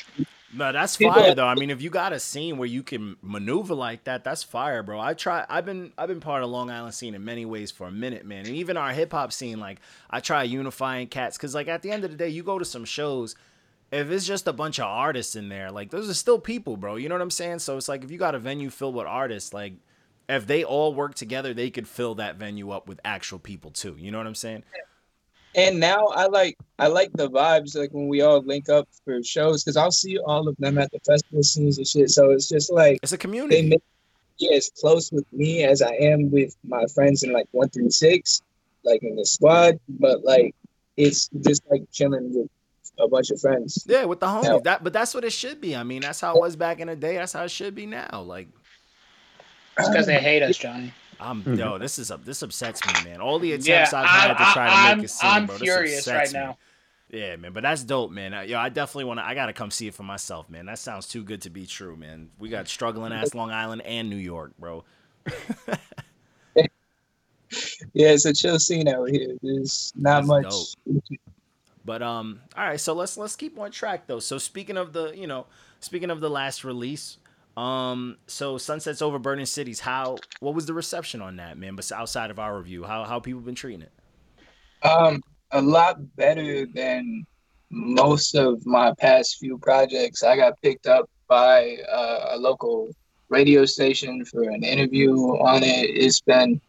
[0.54, 1.48] No, that's fire though.
[1.48, 4.84] I mean, if you got a scene where you can maneuver like that, that's fire,
[4.84, 5.00] bro.
[5.00, 5.46] I try.
[5.50, 8.26] I've been I've been part of Long Island scene in many ways for a minute,
[8.26, 8.46] man.
[8.46, 11.92] And even our hip hop scene, like I try unifying cats because, like, at the
[11.92, 13.36] end of the day, you go to some shows.
[13.92, 16.96] If it's just a bunch of artists in there, like those are still people, bro.
[16.96, 17.60] You know what I'm saying?
[17.60, 19.74] So it's like if you got a venue filled with artists, like
[20.30, 23.96] if they all work together, they could fill that venue up with actual people too.
[23.98, 24.64] You know what I'm saying?
[25.56, 29.22] And now I like I like the vibes like when we all link up for
[29.24, 32.10] shows because I'll see all of them at the festival scenes and shit.
[32.10, 33.56] So it's just like It's a community.
[33.56, 33.84] they community.
[34.40, 37.70] make me as close with me as I am with my friends in like one
[37.70, 38.42] through six,
[38.84, 39.80] like in the squad.
[39.90, 40.56] But like
[40.98, 42.50] it's just like chilling with
[43.00, 43.84] a bunch of friends.
[43.88, 44.44] Yeah, with the homies.
[44.44, 44.60] Yeah.
[44.64, 45.76] That, but that's what it should be.
[45.76, 47.16] I mean, that's how it was back in the day.
[47.16, 48.22] That's how it should be now.
[48.26, 48.48] Like.
[49.78, 50.94] It's because they hate us, Johnny.
[51.22, 51.58] I'm Mhm.
[51.58, 53.22] yo, this is a this upsets me, man.
[53.22, 55.46] All the attempts Yeah, I've had to I'm- try to I'm- make a scene, I'm
[55.46, 55.56] bro.
[55.58, 56.48] This furious upsets right me.
[56.48, 56.58] now.
[57.10, 58.34] Yeah, man, but that's dope, man.
[58.34, 59.26] Uh, Yo, I definitely want to.
[59.26, 60.66] I gotta come see it for myself, man.
[60.68, 62.30] That sounds too good to be true, man.
[62.40, 64.84] We got struggling ass Long Island and New York, bro.
[67.94, 69.36] Yeah, it's a chill scene out here.
[69.42, 71.14] There's not That's much.
[71.84, 74.20] But um, all right, so let's let's keep on track though.
[74.22, 75.48] So speaking of the, you know,
[75.82, 77.18] speaking of the last release,
[77.58, 81.76] um, so Sunsets Over Burning Cities, how what was the reception on that, man?
[81.76, 83.92] But outside of our review, how how people been treating it?
[84.88, 87.26] Um, a lot better than
[87.70, 90.24] most of my past few projects.
[90.24, 92.94] I got picked up by uh, a local
[93.30, 95.90] radio station for an interview on it.
[95.90, 96.60] It's been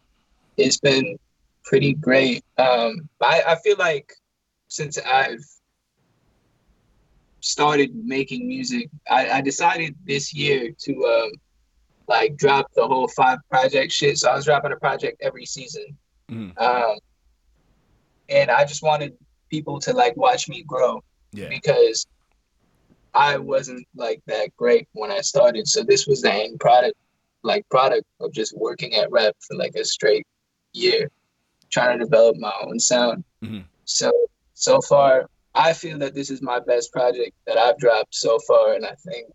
[0.57, 1.17] it's been
[1.63, 2.43] pretty great.
[2.57, 4.13] Um, I, I feel like
[4.67, 5.43] since I've
[7.43, 11.31] started making music, I, I decided this year to um,
[12.07, 14.17] like drop the whole five project shit.
[14.17, 15.85] So I was dropping a project every season.
[16.31, 16.57] Mhm.
[16.57, 16.97] Um,
[18.29, 19.13] and I just wanted
[19.49, 21.03] people to like watch me grow
[21.33, 22.07] Yeah, because
[23.13, 25.67] I wasn't like that great when I started.
[25.67, 26.95] So this was the end product,
[27.43, 30.25] like product of just working at rap for like a straight
[30.71, 31.11] year,
[31.69, 33.25] trying to develop my own sound.
[33.43, 33.65] Mhm.
[33.83, 34.13] So
[34.53, 38.73] so far, I feel that this is my best project that I've dropped so far,
[38.73, 39.27] and I think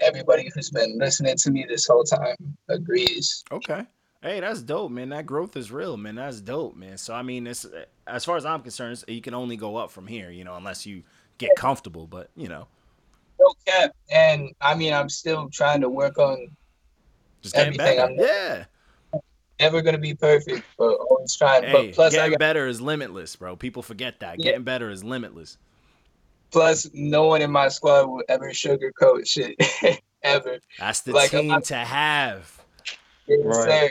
[0.00, 2.36] everybody who's been listening to me this whole time
[2.68, 3.42] agrees.
[3.50, 3.86] Okay.
[4.22, 5.10] Hey, that's dope, man.
[5.10, 6.14] That growth is real, man.
[6.16, 6.96] That's dope, man.
[6.98, 7.66] So I mean, it's
[8.06, 10.86] as far as I'm concerned, you can only go up from here, you know, unless
[10.86, 11.02] you
[11.38, 12.06] get comfortable.
[12.06, 12.66] But you know,
[13.38, 16.48] No cap, and I mean, I'm still trying to work on
[17.42, 18.00] just getting Everything.
[18.00, 18.64] I'm- Yeah.
[19.60, 21.64] Never gonna be perfect, but always trying.
[21.64, 23.56] Hey, but plus, I getting got better is limitless, bro.
[23.56, 24.38] People forget that.
[24.38, 24.44] Yeah.
[24.52, 25.58] Getting better is limitless.
[26.50, 29.56] plus no one in my squad will ever sugarcoat shit
[30.22, 30.58] ever.
[30.78, 32.60] That's the Like, a team lot- to have.
[33.26, 33.90] Yes, Right.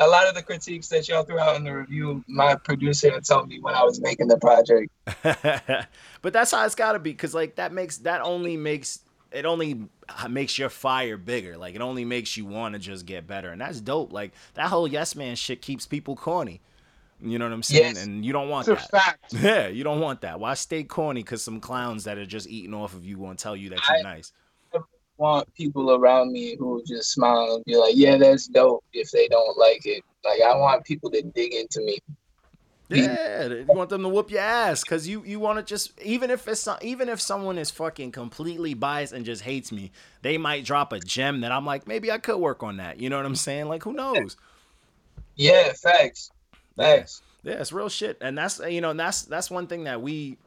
[0.00, 3.24] A lot of the critiques that y'all threw out in the review, my producer had
[3.24, 4.92] told me when I was making the project.
[6.22, 9.00] but that's how it's got to be, cause like that makes that only makes
[9.32, 9.84] it only
[10.28, 11.56] makes your fire bigger.
[11.56, 14.12] Like it only makes you want to just get better, and that's dope.
[14.12, 16.60] Like that whole yes man shit keeps people corny.
[17.20, 17.94] You know what I'm saying?
[17.96, 18.04] Yes.
[18.04, 19.02] And you don't want It's a that.
[19.04, 19.32] fact.
[19.42, 20.38] Yeah, you don't want that.
[20.38, 21.22] Why stay corny?
[21.24, 24.02] Cause some clowns that are just eating off of you won't tell you that you're
[24.04, 24.32] nice.
[24.72, 24.84] I- nice.
[25.16, 29.26] want people around me who just smile and be like, "Yeah, that's dope." If they
[29.26, 31.98] don't like it, like I want people to dig into me.
[32.90, 36.30] Yeah, you want them to whoop your ass because you you want to just even
[36.30, 40.38] if it's not, even if someone is fucking completely biased and just hates me, they
[40.38, 42.98] might drop a gem that I'm like maybe I could work on that.
[42.98, 43.68] You know what I'm saying?
[43.68, 44.36] Like who knows?
[45.36, 46.30] Yeah, facts,
[46.76, 47.22] facts.
[47.42, 50.38] Yeah, it's real shit, and that's you know and that's that's one thing that we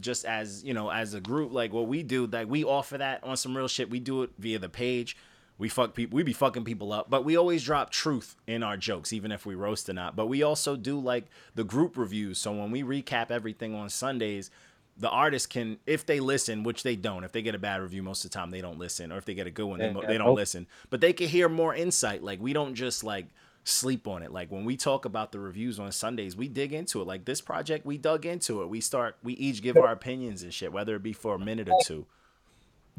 [0.00, 3.22] just as you know as a group like what we do like we offer that
[3.22, 3.90] on some real shit.
[3.90, 5.18] We do it via the page.
[5.60, 6.16] We fuck people.
[6.16, 9.44] We be fucking people up, but we always drop truth in our jokes, even if
[9.44, 10.16] we roast or not.
[10.16, 12.38] But we also do like the group reviews.
[12.38, 14.50] So when we recap everything on Sundays,
[14.96, 17.24] the artists can, if they listen, which they don't.
[17.24, 19.26] If they get a bad review, most of the time they don't listen, or if
[19.26, 20.66] they get a good one, they, they don't listen.
[20.88, 22.22] But they can hear more insight.
[22.22, 23.26] Like we don't just like
[23.64, 24.32] sleep on it.
[24.32, 27.06] Like when we talk about the reviews on Sundays, we dig into it.
[27.06, 28.68] Like this project, we dug into it.
[28.70, 31.68] We start, we each give our opinions and shit, whether it be for a minute
[31.68, 32.06] or two.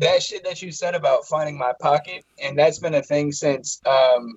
[0.02, 3.80] That shit that you said about finding my pocket, and that's been a thing since
[3.86, 4.36] um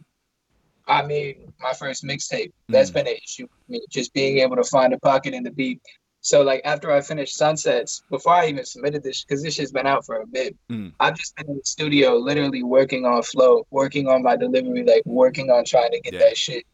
[0.87, 2.53] I made my first mixtape.
[2.69, 2.95] That's Mm.
[2.95, 5.81] been an issue for me, just being able to find a pocket in the beat.
[6.21, 9.87] So like after I finished Sunsets, before I even submitted this, because this shit's been
[9.87, 10.93] out for a bit, Mm.
[11.01, 15.03] I've just been in the studio, literally working on flow, working on my delivery, like
[15.07, 16.19] working on trying to get Yeah.
[16.21, 16.65] that shit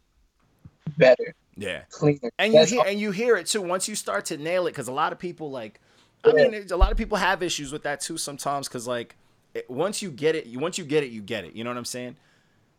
[0.99, 1.35] better.
[1.57, 1.83] Yeah.
[1.91, 2.31] cleaner.
[2.39, 4.71] and you hear all- and you hear it too once you start to nail it
[4.71, 5.79] because a lot of people like
[6.25, 6.49] i Yeah.
[6.49, 9.17] mean a lot of people have issues with that too sometimes because like
[9.55, 11.71] it, once you get it you once you get it you get it you know
[11.71, 12.17] what i'm saying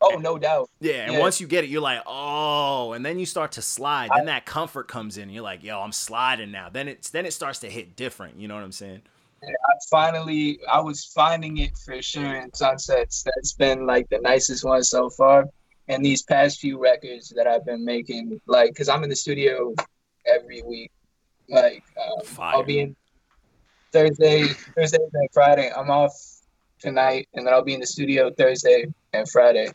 [0.01, 0.69] oh, no doubt.
[0.79, 1.19] yeah and Yeah.
[1.19, 4.45] once you get it you're like oh and then you start to slide then that
[4.45, 7.69] comfort comes in you're like yo i'm sliding now then it's then it starts to
[7.69, 9.01] hit different you know what i'm saying
[9.43, 13.23] I finally, I was finding it for sure in Sunsets.
[13.23, 15.45] That's been like the nicest one so far.
[15.87, 19.73] And these past few records that I've been making, like, because I'm in the studio
[20.27, 20.91] every week.
[21.49, 22.21] Like, um.
[22.37, 22.95] I'll be in
[23.91, 25.71] Thursday, Thursday and Friday.
[25.75, 26.13] I'm off
[26.79, 29.67] tonight, and then I'll be in the studio Thursday and Friday.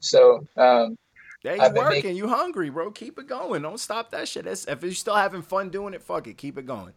[0.00, 0.96] So, um,
[1.44, 4.66] yeah you working making- you hungry bro keep it going don't stop that shit That's,
[4.66, 6.92] if you're still having fun doing it fuck it keep it going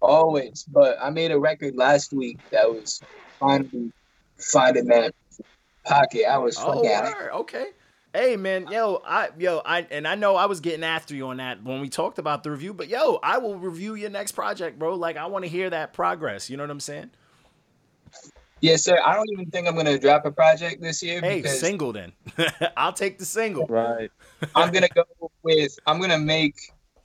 [0.00, 0.64] always.
[0.68, 3.02] But I made a record last week that was
[3.38, 3.92] finally
[4.38, 5.14] finding that
[5.84, 6.24] pocket.
[6.30, 7.30] I was Oh, fucking.
[7.32, 7.66] okay.
[8.12, 11.36] Hey man, yo, I yo, I and I know I was getting after you on
[11.36, 14.80] that when we talked about the review, but yo, I will review your next project,
[14.80, 14.96] bro.
[14.96, 16.50] Like I want to hear that progress.
[16.50, 17.10] You know what I'm saying?
[18.60, 18.98] Yes, sir.
[19.02, 22.12] I don't even think I'm gonna drop a project this year Hey, because single then.
[22.76, 23.66] I'll take the single.
[23.66, 24.10] Right.
[24.56, 25.04] I'm gonna go
[25.44, 26.56] with I'm gonna make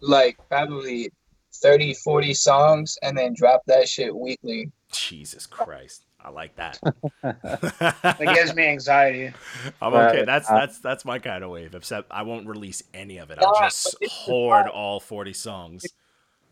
[0.01, 1.11] like probably
[1.53, 4.71] 30, 40 songs and then drop that shit weekly.
[4.91, 6.04] Jesus Christ.
[6.25, 6.79] I like that.
[7.21, 9.31] That gives me anxiety.
[9.81, 10.17] I'm okay.
[10.17, 10.25] Right.
[10.25, 11.75] That's Uh, that's that's my kind of wave.
[11.75, 13.37] Except I won't release any of it.
[13.39, 15.85] I'll just but this is hoard all 40 songs.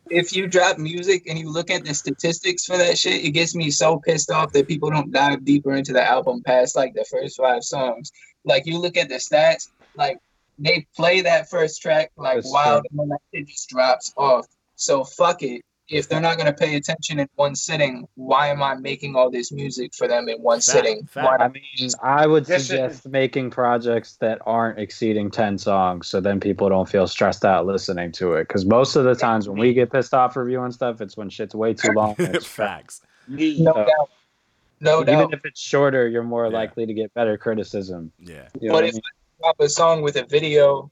[0.09, 3.55] If you drop music and you look at the statistics for that shit, it gets
[3.55, 7.05] me so pissed off that people don't dive deeper into the album past like the
[7.09, 8.11] first five songs.
[8.45, 10.17] Like you look at the stats, like
[10.59, 14.45] they play that first track like That's wild and then that shit just drops off.
[14.75, 15.63] So fuck it.
[15.89, 19.51] If they're not gonna pay attention in one sitting, why am I making all this
[19.51, 21.05] music for them in one Fact, sitting?
[21.05, 21.41] fact.
[21.41, 26.21] I mean, I would This is- suggest making projects that aren't exceeding 10 songs so
[26.21, 28.47] then people don't feel stressed out listening to it.
[28.47, 31.53] Because most of the times when we get pissed off reviewing stuff, it's when shit's
[31.53, 32.15] way too long.
[32.19, 33.01] it's Facts.
[33.27, 34.09] No So- doubt.
[34.79, 35.33] No Even doubt.
[35.33, 36.53] if it's shorter, you're more Yeah.
[36.57, 38.11] likely to get better criticism.
[38.19, 38.47] Yeah.
[38.59, 39.01] You know But what I if mean?
[39.05, 40.91] I drop a song with a video,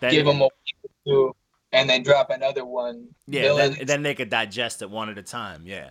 [0.00, 1.36] Then- give them a week or two,
[1.72, 3.08] and then drop another one.
[3.26, 5.62] Yeah, then, then they could digest it one at a time.
[5.64, 5.90] Yeah.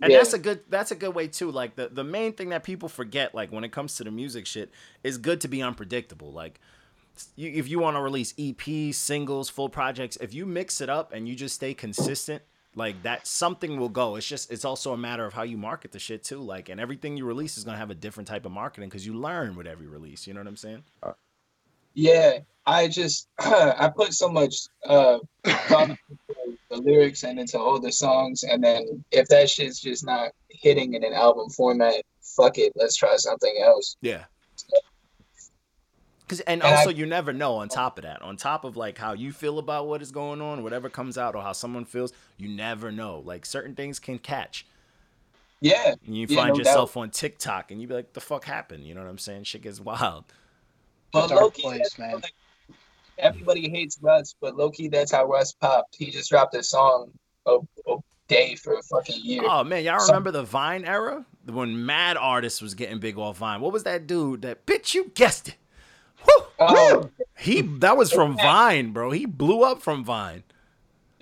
[0.00, 0.18] And Yeah.
[0.18, 1.50] that's a good that's a good way too.
[1.50, 4.44] Like the, the main thing that people forget, like when it comes to the music
[4.46, 4.70] shit,
[5.02, 6.32] is good to be unpredictable.
[6.32, 6.60] Like
[7.36, 11.12] you, if you want to release EPs, singles, full projects, if you mix it up
[11.12, 12.42] and you just stay consistent,
[12.74, 14.16] like that something will go.
[14.16, 16.38] It's just it's also a matter of how you market the shit too.
[16.40, 19.14] Like and everything you release is gonna have a different type of marketing because you
[19.14, 20.26] learn with every release.
[20.26, 20.82] You know what I'm saying?
[21.04, 21.12] Uh,
[21.94, 24.54] Yeah, I just I put so much
[24.86, 29.80] uh thought into the lyrics and into all the songs, and then if that shit's
[29.80, 33.96] just not hitting in an album format, fuck it, let's try something else.
[34.00, 34.24] Yeah.
[36.26, 38.22] Cause and And also I- you never know on top of that.
[38.22, 41.34] On top of like how you feel about what is going on, whatever comes out
[41.34, 43.18] or how someone feels, you never know.
[43.24, 44.66] Like certain things can catch.
[45.60, 48.44] Yeah, And you Yeah, find no yourself on TikTok and you be like, the fuck
[48.44, 48.84] happened?
[48.84, 49.44] You know what I'm saying?
[49.44, 50.24] Shit gets wild.
[51.14, 52.14] But Dark low place, man.
[52.16, 52.34] like,
[53.18, 55.96] everybody hates Russ, but Loki, that's how Russ popped.
[55.96, 57.10] He just dropped a song
[57.46, 57.58] a,
[57.88, 57.96] a
[58.28, 59.42] day for a fucking year.
[59.44, 61.24] Oh man, y'all Some- remember the Vine era?
[61.46, 63.60] When mad artists was getting big off Vine.
[63.60, 65.56] What was that dude that bitch you guessed it?
[66.26, 66.44] Woo!
[66.58, 69.10] Oh, He that was from Vine, bro.
[69.10, 70.42] He blew up from Vine.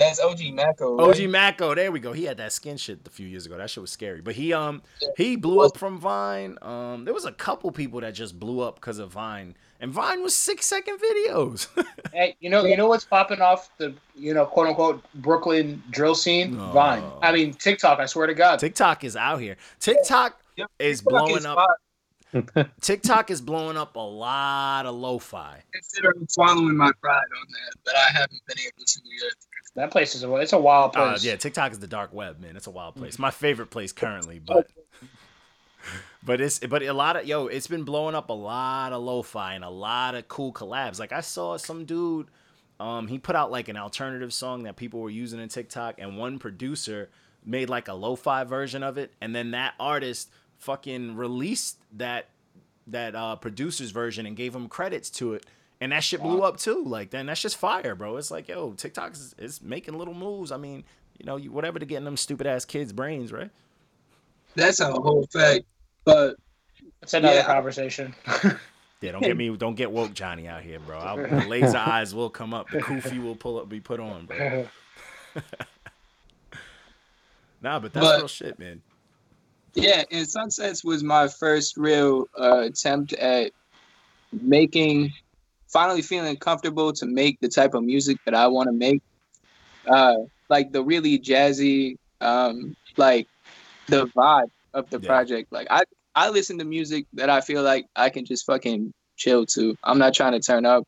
[0.02, 0.98] That's OG Maco.
[1.00, 1.30] OG right?
[1.30, 2.12] Maco, there we go.
[2.12, 3.56] He had that skin shit a few years ago.
[3.56, 4.20] That shit was scary.
[4.20, 4.82] But he um
[5.16, 6.58] he blew up from Vine.
[6.62, 9.54] Um there was a couple people that just blew up because of Vine.
[9.80, 11.68] And Vine was six second videos.
[12.14, 16.14] Hey, you know, you know what's popping off the, you know, quote unquote Brooklyn drill
[16.14, 16.58] scene?
[16.58, 16.70] No.
[16.72, 17.02] Vine.
[17.22, 18.00] I mean TikTok.
[18.00, 18.58] I swear to God.
[18.58, 19.56] TikTok is out here.
[19.80, 20.68] TikTok Yep.
[20.78, 21.54] is Fuck blowing is up.
[21.56, 21.66] fire.
[22.80, 25.62] TikTok is blowing up a lot of lo-fi.
[25.72, 29.32] considering swallowing my pride on that, but I haven't been able to yet.
[29.74, 31.24] That place is a, it's a wild Uh, place.
[31.24, 32.56] yeah, TikTok is the dark web, man.
[32.56, 33.18] It's a wild place.
[33.18, 34.66] My favorite place currently, but
[36.22, 39.54] but it's but a lot of yo, it's been blowing up a lot of lo-fi
[39.54, 40.98] and a lot of cool collabs.
[40.98, 42.28] Like I saw some dude,
[42.80, 46.16] um, he put out like an alternative song that people were using in TikTok, and
[46.18, 47.08] one producer
[47.44, 50.30] made like a lo-fi version of it, and then that artist
[50.62, 52.28] fucking released that
[52.86, 55.44] that uh producer's version and gave him credits to it.
[55.80, 56.84] And that shit blew up too.
[56.84, 58.16] Like then that's just fire, bro.
[58.16, 60.52] It's like, yo, TikTok is, is making little moves.
[60.52, 60.84] I mean,
[61.18, 63.50] you know, you, whatever to get in them stupid ass kids' brains, right?
[64.54, 65.64] That's a whole fact.
[66.04, 66.36] But
[67.02, 67.46] It's another Yeah.
[67.46, 68.14] conversation.
[69.00, 70.96] Yeah, don't get me, don't get woke Johnny out here, bro.
[70.96, 74.26] I'll, the laser eyes will come up, the kufi will pull up, be put on,
[74.26, 74.68] bro.
[77.60, 78.82] Nah, but that's But- real shit, man.
[79.74, 83.52] Yeah, and Sunsets was my first real uh, attempt at
[84.32, 85.10] making
[85.68, 89.02] finally feeling comfortable to make the type of music that I want to make.
[89.90, 90.14] Uh,
[90.48, 93.26] like the really jazzy, um, like
[93.88, 95.06] the vibe of the Yeah.
[95.08, 95.50] project.
[95.50, 99.46] Like I, I listen to music that I feel like I can just fucking chill
[99.46, 99.74] to.
[99.82, 100.84] I'm not trying to turn up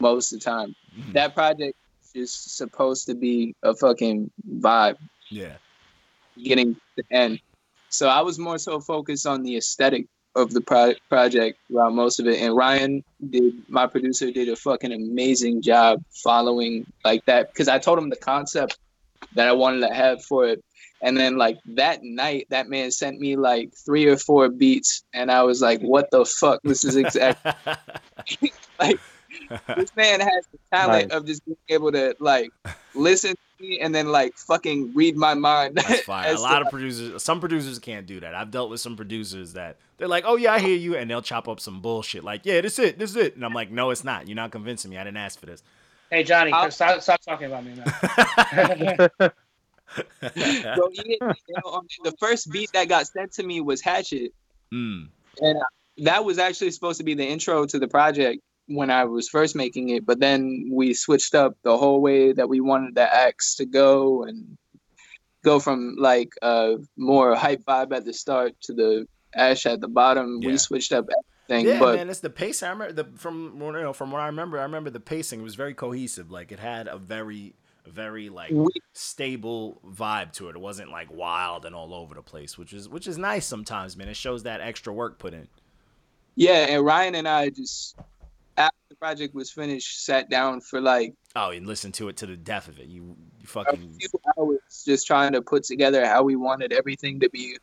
[0.00, 0.74] most of the time.
[0.98, 1.12] Mhm.
[1.14, 1.76] That project
[2.14, 4.96] is supposed to be a fucking vibe
[5.30, 5.56] Yeah.
[6.36, 7.40] getting to the end.
[7.90, 12.20] So I was more so focused on the aesthetic of the pro- project throughout most
[12.20, 12.40] of it.
[12.40, 17.78] And Ryan did, my producer, did a fucking amazing job following like that because I
[17.78, 18.78] told him the concept
[19.34, 20.62] that I wanted to have for it.
[21.02, 25.30] And then like that night, that man sent me like three or four beats, and
[25.30, 26.60] I was like, "What the fuck?
[26.64, 28.98] This is exactly like
[29.76, 31.16] this man has the talent Nice.
[31.16, 32.50] of just being able to like
[32.94, 35.76] listen to me and then like fucking read my mind.
[35.76, 36.34] That's fine.
[36.34, 38.34] A lot of producers, some producers can't do that.
[38.34, 41.22] I've dealt with some producers that they're like, "Oh yeah, I hear you," and they'll
[41.22, 43.70] chop up some bullshit like, "Yeah, this is it, this is it," and I'm like,
[43.70, 44.28] "No, it's not.
[44.28, 44.98] You're not convincing me.
[44.98, 45.62] I didn't ask for this."
[46.10, 49.10] Hey Johnny, stop, stop talking about me, man.
[50.76, 54.32] Bro, he- you know, on the first beat that got sent to me was Hatchet,
[54.72, 55.08] mm.
[55.40, 55.60] and uh,
[55.98, 59.54] that was actually supposed to be the intro to the project when I was first
[59.56, 60.04] making it.
[60.06, 64.24] But then we switched up the whole way that we wanted the acts to go,
[64.24, 64.56] and
[65.42, 69.88] go from like a more hype vibe at the start to the ash at the
[69.88, 70.40] bottom.
[70.42, 70.50] Yeah.
[70.50, 71.06] We switched up
[71.48, 72.62] everything, Yeah, but man, it's the pace.
[72.62, 74.58] I remember the from you know from what I remember.
[74.58, 76.30] I remember the pacing was very cohesive.
[76.30, 77.54] Like it had a very
[77.86, 80.56] very like we, stable vibe to it.
[80.56, 83.96] It wasn't like wild and all over the place, which is which is nice sometimes,
[83.96, 84.08] man.
[84.08, 85.46] It shows that extra work put in.
[86.34, 87.96] yeah, and Ryan and I just
[88.88, 92.36] the project was finished, sat down for like Oh, and listened to it to the
[92.36, 92.86] death of it.
[92.86, 93.98] You you fucking
[94.38, 97.56] hours just trying to put together how we wanted everything to be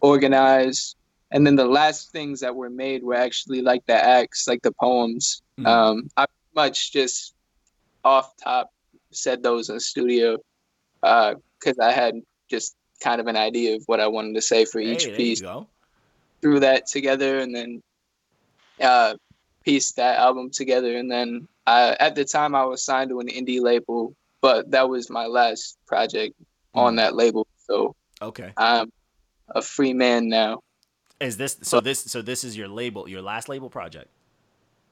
[0.00, 0.96] organized.
[1.32, 4.72] And then the last things that were made were actually like the acts, like the
[4.72, 5.42] poems.
[5.58, 5.66] Mhm.
[5.66, 7.34] Um, I pretty much just
[8.04, 8.70] off top
[9.12, 10.38] said those in the studio
[11.02, 12.14] because I had
[12.48, 15.16] just kind of an idea of what I wanted to say for hey, each there
[15.16, 15.40] piece.
[15.40, 15.68] you go.
[16.42, 17.82] Threw that together and then
[18.80, 19.14] uh,
[19.64, 20.96] pieced that album together.
[20.96, 24.88] And then uh, at the time, I was signed to an indie label, but that
[24.88, 26.34] was my last project
[26.74, 26.96] on Mm.
[26.98, 27.46] that label.
[27.66, 28.52] So Okay.
[28.56, 28.90] I'm
[29.54, 30.60] a free man now.
[31.20, 31.80] Is this so?
[31.80, 34.08] This so this is your label, your last label project.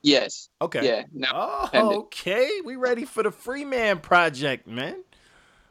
[0.03, 0.49] Yes.
[0.61, 0.85] Okay.
[0.87, 1.05] Yeah.
[1.12, 1.29] No.
[1.33, 2.49] Oh, okay.
[2.64, 5.03] We ready for the free man project, man.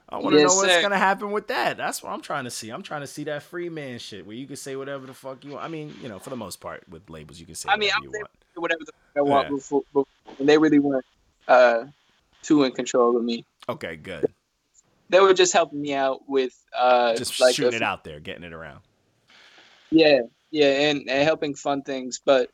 [0.10, 0.82] I want to Yes, know what's sir.
[0.82, 1.76] gonna happen with that.
[1.76, 2.70] That's what I'm trying to see.
[2.70, 5.44] I'm trying to see that free man shit where you can say whatever the fuck
[5.44, 5.66] you want.
[5.66, 7.90] I mean, you know, for the most part with labels, you can say I mean,
[8.06, 9.56] whatever you whatever the fuck I want Yeah.
[9.56, 10.06] before, before
[10.40, 11.06] and they really weren't
[11.48, 11.86] uh,
[12.42, 13.44] too in control of me.
[13.68, 14.32] Okay, good.
[15.10, 18.20] They were just helping me out with uh, Just like shooting a- it out there,
[18.20, 18.80] getting it around.
[19.92, 22.20] Yeah, yeah, and, and helping fund things.
[22.24, 22.50] But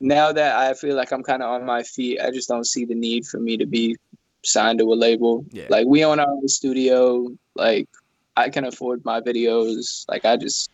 [0.00, 2.84] now that I feel like I'm kind of on my feet, I just don't see
[2.84, 3.96] the need for me to be
[4.44, 5.44] signed to a label.
[5.50, 5.66] Yeah.
[5.68, 7.28] Like we own our own studio.
[7.54, 7.88] Like
[8.36, 10.04] I can afford my videos.
[10.08, 10.70] Like I just,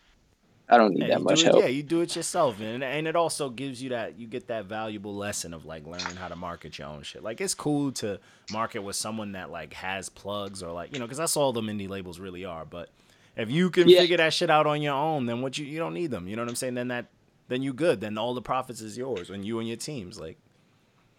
[0.69, 1.59] I don't need Yeah, that much it, help.
[1.61, 4.65] yeah, you do it yourself, and and it also gives you that you get that
[4.65, 7.23] valuable lesson of like learning how to market your own shit.
[7.23, 11.05] Like it's cool to market with someone that like has plugs or like you know
[11.05, 12.65] because that's all the indie labels really are.
[12.65, 12.89] But
[13.35, 13.99] if you can Yeah.
[13.99, 16.27] figure that shit out on your own, then what you you don't need them.
[16.27, 16.75] You know what I'm saying?
[16.75, 17.07] Then that
[17.47, 18.01] then you good.
[18.01, 20.19] Then all the profits is yours and you and your teams.
[20.19, 20.37] Like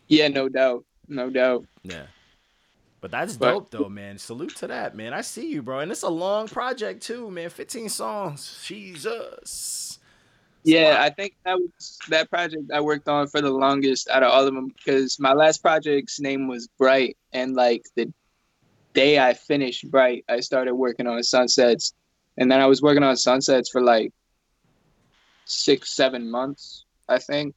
[0.08, 1.64] Yeah, no doubt, no doubt.
[1.84, 2.06] yeah.
[3.00, 4.18] But that's But- dope though, man.
[4.18, 5.12] Salute to that, man.
[5.12, 5.80] I see you, bro.
[5.80, 7.50] And it's a long project too, man.
[7.50, 8.58] 15 songs.
[8.64, 9.98] Jesus.
[10.64, 14.32] Yeah, I think that was that project I worked on for the longest out of
[14.32, 18.12] all of them because my last project's name was Bright, and like the
[18.92, 21.94] day I finished Bright, I started working on Sunsets,
[22.36, 24.12] and then I was working on Sunsets for like
[25.44, 27.54] six, seven months, I think.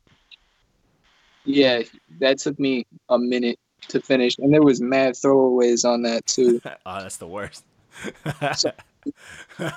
[1.46, 1.82] Yeah,
[2.20, 6.62] that took me a minute to finish, and there was mad throwaways on that too.
[6.86, 7.64] oh, that's the worst.
[8.56, 8.72] So-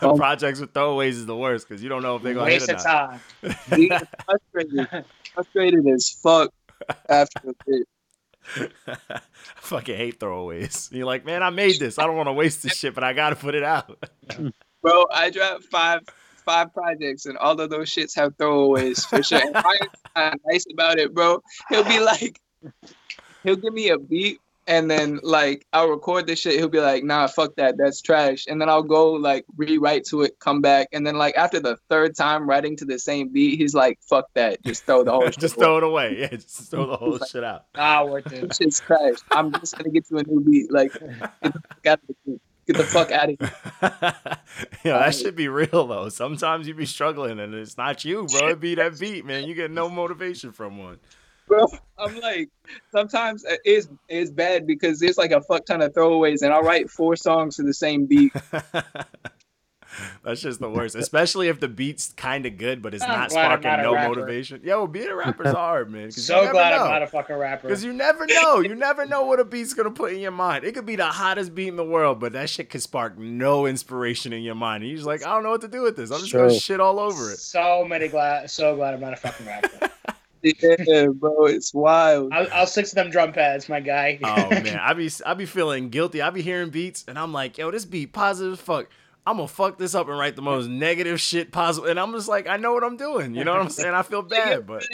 [0.02, 2.66] Um, Projects with throwaways is the worst because you don't know if they're gonna Waste
[2.68, 3.20] hit of or not.
[3.42, 3.56] time.
[3.76, 3.90] Being
[4.26, 6.52] frustrated, frustrated as fuck
[7.08, 8.72] after a bit.
[8.88, 9.20] I
[9.56, 10.90] fucking hate throwaways.
[10.92, 11.98] You're like, man, I made this.
[12.00, 13.96] I don't want to waste this shit, but I gotta put it out.
[14.82, 16.00] Bro, I dropped five
[16.44, 19.40] five projects and all of those shits have throwaways for sure.
[19.40, 21.40] And Ryan's kinda nice about it, bro.
[21.68, 22.40] He'll be like,
[23.42, 26.54] he'll give me a beat and then like I'll record this shit.
[26.54, 28.46] He'll be like, nah, fuck that, that's trash.
[28.48, 31.76] And then I'll go like rewrite to it, come back, and then like after the
[31.88, 35.22] third time writing to the same beat, he's like, fuck that, just throw the whole
[35.26, 35.38] shit.
[35.38, 35.64] just away.
[35.64, 36.20] throw it away.
[36.20, 37.66] Yeah, just throw the whole shit out.
[37.74, 38.48] Ah, worth it.
[38.48, 39.16] This shit's trash.
[39.30, 40.72] I'm just gonna get you a new beat.
[40.72, 41.02] Like, get
[41.42, 42.38] the fuck out of here.
[42.64, 43.52] Get the fuck out of here.
[44.84, 46.08] yeah, that should be real though.
[46.08, 48.50] Sometimes you be struggling and it's not you, bro.
[48.50, 49.44] It be that beat, man.
[49.44, 51.00] You get no motivation from one.
[51.52, 51.66] Bro.
[51.98, 52.48] I'm like,
[52.90, 56.90] sometimes it's it's bad because there's like a fuck ton of throwaways, and I'll write
[56.90, 58.32] four songs to the same beat.
[60.24, 63.28] That's just the worst, especially if the beat's kind of good, but it's I'm not
[63.28, 64.08] glad sparking not no rapper.
[64.08, 64.62] motivation.
[64.64, 66.10] Yo, being a rapper's hard, man.
[66.10, 66.84] So glad know.
[66.84, 67.68] I'm not a fucking rapper.
[67.68, 68.60] Because you never know.
[68.60, 70.64] You never know what a beat's gonna put in your mind.
[70.64, 73.66] It could be the hottest beat in the world, but that shit could spark no
[73.66, 74.82] inspiration in your mind.
[74.82, 76.10] And you're just like, I don't know what to do with this.
[76.10, 77.38] I'm just gonna shit all over it.
[77.38, 79.90] So many glad, so glad I'm not a fucking rapper.
[80.42, 82.32] yeah, bro, it's wild.
[82.32, 84.18] I'll, I'll stick to them drum pads, my guy.
[84.22, 86.20] Oh man, I be I be feeling guilty.
[86.20, 88.88] I be hearing beats, and I'm like, yo, this beat positive as fuck.
[89.24, 91.88] I'm gonna fuck this up and write the most negative shit possible.
[91.88, 93.34] And I'm just like, I know what I'm doing.
[93.34, 93.94] You know what I'm saying?
[93.94, 94.84] I feel bad, but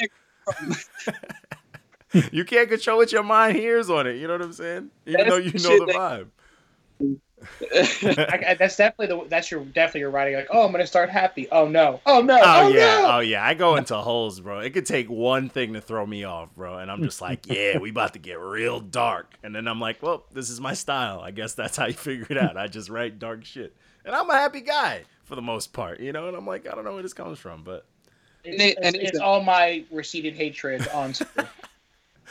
[2.32, 4.16] you can't control what your mind hears on it.
[4.16, 4.90] You know what I'm saying?
[5.06, 6.26] Even That's though you know the vibe.
[7.00, 7.04] I,
[7.72, 10.34] I- that's definitely the that's your definitely your writing.
[10.34, 11.48] Like, oh, I'm gonna start happy.
[11.50, 12.00] Oh no.
[12.06, 12.36] Oh no.
[12.38, 13.10] Oh, Oh, yeah, no.
[13.16, 13.44] oh yeah.
[13.44, 14.60] I go into holes, bro.
[14.60, 17.78] It could take one thing to throw me off, bro, and I'm just like, yeah,
[17.78, 19.32] we about to get real dark.
[19.42, 21.20] And then I'm like, well, this is my style.
[21.20, 22.56] I guess that's how you figure it out.
[22.56, 23.74] I just write dark shit,
[24.04, 26.28] and I'm a happy guy for the most part, you know.
[26.28, 27.86] And I'm like, I don't know where this comes from, but
[28.44, 31.14] It's, And it- and it's, it's it's all my receded hatred on.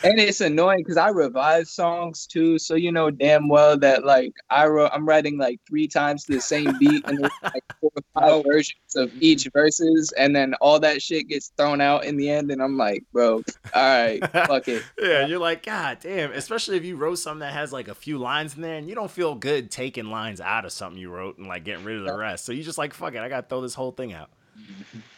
[0.02, 0.12] Twitter.
[0.12, 4.34] and it's annoying because I revise songs too, so you know damn well that like
[4.50, 7.92] I wrote, I'm writing like three times to the same beat, and there's like four
[7.96, 12.18] or five versions of each verses, and then all that shit gets thrown out in
[12.18, 13.44] the end, and I'm like, bro, all
[13.74, 14.84] right, fuck it.
[15.02, 16.32] yeah, you're like, God damn.
[16.32, 18.96] Especially if you wrote something that has like a few lines in there, and you
[18.96, 22.06] don't feel good taking lines out of something you wrote and like getting rid of
[22.06, 22.46] the rest.
[22.46, 24.30] So you just like, fuck it, I gotta throw this whole thing out.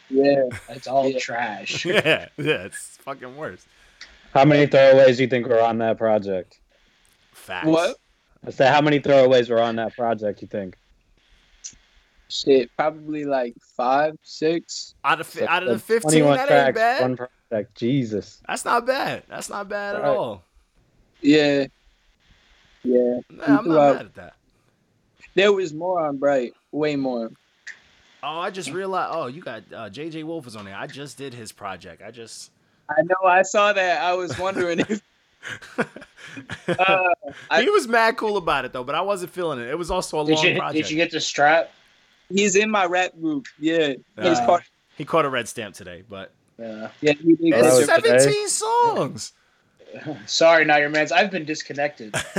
[0.08, 1.18] Yeah, It's all Yeah.
[1.20, 1.84] trash.
[1.86, 3.64] yeah, yeah, it's fucking worse.
[4.32, 6.60] How many throwaways do you think were on that project?
[7.32, 7.66] Facts.
[7.66, 7.96] What?
[8.46, 10.42] I said, how many throwaways were on that project?
[10.42, 10.76] You think?
[12.32, 14.94] shit, probably like five, six.
[15.04, 17.02] Out of fi- out of the 15, 21 that ain't bad.
[17.02, 17.76] One project.
[17.76, 18.40] Jesus.
[18.46, 19.24] That's not bad.
[19.28, 20.08] That's not bad at Right.
[20.16, 20.44] all.
[21.20, 21.66] Yeah,
[22.84, 23.18] yeah.
[23.30, 24.34] Nah, I'm not Throughout- mad at that.
[25.34, 27.32] There was more on Bright, way more.
[28.22, 29.10] Oh, I just realized.
[29.12, 30.76] Oh, you got uh, JJ Wolf is on there.
[30.76, 32.00] I just did his project.
[32.00, 32.52] I just.
[32.90, 34.02] I know, I saw that.
[34.02, 35.00] I was wondering if
[35.78, 37.08] uh,
[37.50, 39.68] I- he was mad cool about it though, but I wasn't feeling it.
[39.68, 40.74] It was also a Did long you project.
[40.74, 41.70] did you get the strap?
[42.28, 43.46] he's in my rap group.
[43.58, 44.62] Yeah, he's Uh, part.
[44.96, 46.90] he caught a red stamp today, but Yeah.
[47.00, 47.54] Yeah, he did.
[47.54, 48.18] It's it's today?
[48.18, 49.32] 17 songs.
[50.26, 51.12] Sorry, now your man's.
[51.12, 52.14] I've been disconnected.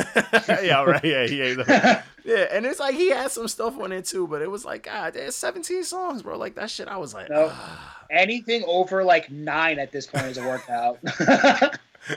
[0.48, 1.04] yeah, right.
[1.04, 1.60] Yeah, he ain't.
[2.24, 4.84] Yeah, and it's like he had some stuff on it too, but it was like,
[4.84, 6.38] God, there's 17 songs, bro.
[6.38, 7.50] Like that shit, I was like, No.
[7.52, 8.06] ah.
[8.12, 11.02] Anything over like nine at this point is a workout.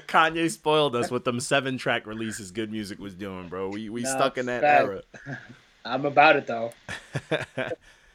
[0.06, 2.50] Kanye spoiled us with them seven track releases.
[2.50, 2.70] G.O.O.D.
[2.72, 3.70] Music was doing, bro.
[3.70, 4.84] We we No, stuck in that fact.
[4.84, 5.02] era.
[5.86, 6.72] I'm about it though.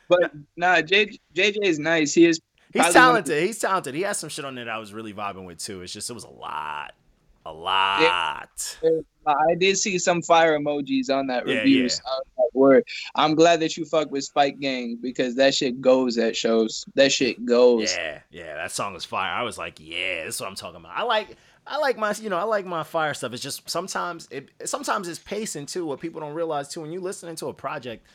[0.08, 2.14] But nah, J, JJ is nice.
[2.14, 2.40] He is.
[2.74, 2.94] He's Probably one of
[3.26, 3.44] talented.
[3.48, 3.96] He's talented.
[3.96, 5.82] He has some shit on there that I was really vibing with too.
[5.82, 6.94] It's just it was a lot,
[7.50, 8.78] a lot.
[9.28, 11.84] I did see some fire emojis on that Yeah, review.
[11.84, 11.88] yeah.
[11.90, 12.84] So I was like, word.
[13.16, 16.86] I'm glad that you fuck with Spike Gang because that shit goes at shows.
[16.96, 17.94] That shit goes.
[17.94, 19.32] Yeah, yeah, that song was fire.
[19.32, 20.94] I was like, yeah, this is what I'm talking about.
[20.96, 21.38] I like,
[21.68, 23.34] I like my, you know, I like my fire stuff.
[23.34, 25.86] It's just sometimes it, sometimes it's pacing too.
[25.86, 28.06] What people don't realize too, when you listening to a project,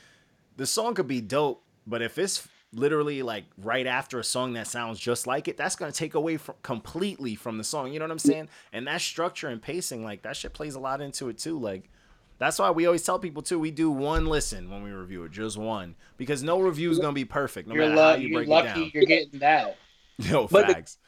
[0.56, 4.66] the song could be dope, but if it's literally like right after a song that
[4.66, 7.92] sounds just like it, that's gonna take away from completely from the song.
[7.92, 8.48] You know what I'm saying?
[8.72, 11.58] And that structure and pacing, like that shit plays a lot into it too.
[11.58, 11.90] Like.
[12.36, 13.60] That's why we always tell people too.
[13.60, 17.12] We do one listen when we review it, just one, because no review is gonna
[17.12, 18.90] be perfect, no you're matter how you you're break it down.
[18.92, 19.76] you're getting that.
[20.30, 20.98] No But the- facts.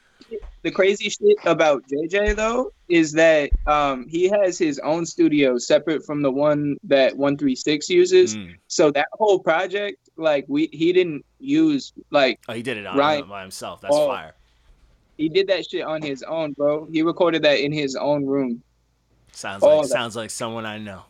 [0.62, 6.04] The crazy shit about JJ though is that um, he has his own studio separate
[6.06, 8.36] from the one that 136 uses.
[8.36, 8.54] Mm.
[8.68, 12.96] So that whole project, like we, he didn't use like Oh, he did it on
[12.96, 13.26] Right.
[13.28, 13.80] by himself.
[13.80, 14.06] That's Oh.
[14.08, 14.34] fire.
[15.18, 16.86] he did that shit on his own, bro.
[16.92, 18.62] He recorded that in his own room.
[19.32, 19.92] Sounds all like that.
[19.92, 21.02] sounds like someone I know.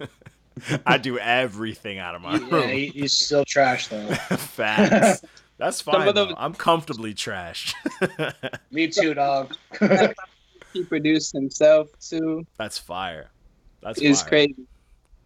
[0.86, 2.68] I do everything out of my Yeah, room.
[2.70, 4.06] he, he's still trash though.
[4.14, 5.22] Facts.
[5.58, 6.08] That's fine.
[6.08, 6.26] of though.
[6.26, 7.74] those- I'm comfortably trash.
[8.70, 9.54] Me too, dog.
[10.72, 12.46] He produced himself too.
[12.58, 13.30] That's fire.
[13.82, 14.54] That's It's crazy.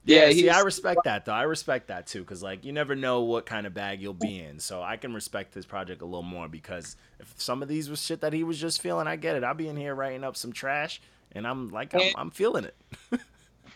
[0.04, 1.32] Yeah, Yeah, see, I respect that though.
[1.32, 4.40] I respect that too, because like you never know what kind of bag you'll be
[4.40, 4.58] in.
[4.58, 8.02] So I can respect his project a little more because if some of these was
[8.02, 9.44] shit that he was just feeling, I get it.
[9.44, 11.00] I'll be in here writing up some trash,
[11.32, 12.76] and I'm like, I'm, I'm feeling it.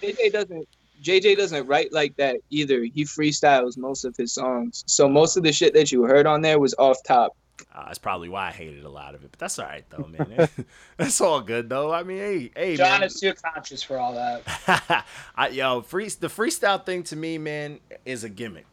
[0.02, 0.68] JJ doesn't
[1.02, 2.84] JJ doesn't write like that either.
[2.84, 4.84] He freestyles most of his songs.
[4.86, 7.36] So most of the shit that you heard on there was off top.
[7.74, 10.06] Uh, that's probably why I hated a lot of it, but that's all right though,
[10.06, 10.48] man.
[10.96, 11.92] that's all good though.
[11.92, 13.02] I mean, hey, hey, John man.
[13.02, 15.04] is too conscious for all that.
[15.36, 18.66] I, yo, free the freestyle thing to me, man, is a gimmick.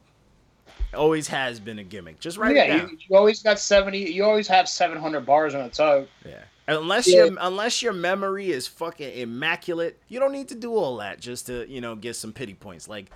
[0.94, 2.20] Always has been a gimmick.
[2.20, 2.90] Just write it yeah, down.
[2.90, 4.12] you, you always got seventy.
[4.12, 6.08] You always have seven hundred bars on the tug.
[6.24, 7.26] Yeah, Unless Yeah.
[7.26, 11.48] your unless your memory is fucking immaculate, you don't need to do all that just
[11.48, 12.88] to you know get some pity points.
[12.88, 13.10] Like,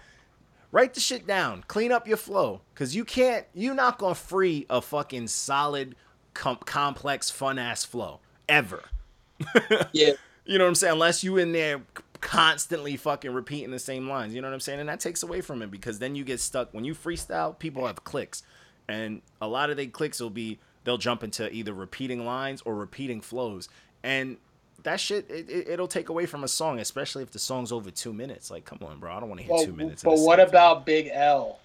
[0.76, 3.46] write the shit down, clean up your flow, cause you can't.
[3.54, 5.96] You're not gonna free a fucking solid,
[6.34, 8.20] com- complex, fun ass flow
[8.50, 8.84] ever.
[9.94, 10.12] Yeah.
[10.48, 10.94] You know what I'm saying?
[10.94, 11.82] Unless you in there
[12.22, 14.36] constantly fucking repeating the same lines.
[14.36, 14.80] You know what I'm saying?
[14.80, 16.72] And that takes away from it because then you get stuck.
[16.72, 18.44] When you freestyle, people have clicks.
[18.88, 22.76] And a lot of their clicks will be they'll jump into either repeating lines or
[22.76, 23.70] repeating flows.
[24.04, 24.38] And
[24.86, 27.92] that shit, it, it, it'll take away from a song, especially if the song's over
[27.92, 28.50] two minutes.
[28.50, 29.14] Like, come on, bro.
[29.14, 30.02] I don't want to hear Well, two minutes.
[30.04, 30.56] but what same thing.
[30.56, 31.60] about Big L?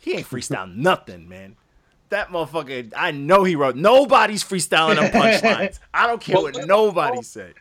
[0.00, 1.56] He ain't freestyle nothing, man.
[2.10, 3.74] That motherfucker, I know he wrote.
[3.74, 5.80] Nobody's freestyling them punchlines.
[5.92, 7.54] I don't care what what nobody about- said.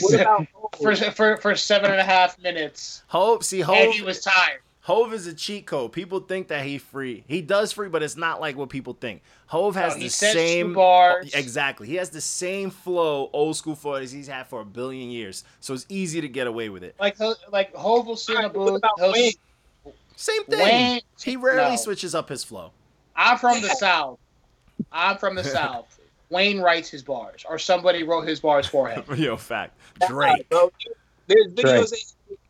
[0.00, 0.46] What about
[0.82, 4.60] for, for for seven and a half minutes, Hove, see, Hove and he was tired.
[4.82, 5.92] Hove is a cheat code.
[5.92, 7.22] People think that he free.
[7.28, 9.22] He does free, but it's not like what people think.
[9.46, 11.32] Hove has No, the same bars.
[11.34, 11.86] Exactly.
[11.86, 15.44] He has the same flow, old school flow as he's had for a billion years.
[15.60, 16.96] So it's easy to get away with it.
[16.98, 18.78] Like uh, like Hove will sit in a Alright, booth.
[18.78, 19.32] about he'll- Wayne?
[20.16, 20.58] Same thing.
[20.58, 21.76] Wayne- he rarely no.
[21.76, 22.72] switches up his flow.
[23.14, 24.18] I'm from the south.
[24.90, 25.96] I'm from the south.
[26.28, 29.04] Wayne writes his bars, or somebody wrote his bars for him.
[29.16, 29.78] Yo, fact.
[30.08, 30.48] Drake.
[30.48, 30.72] Bro,
[31.28, 31.66] there's Drake.
[31.66, 31.92] videos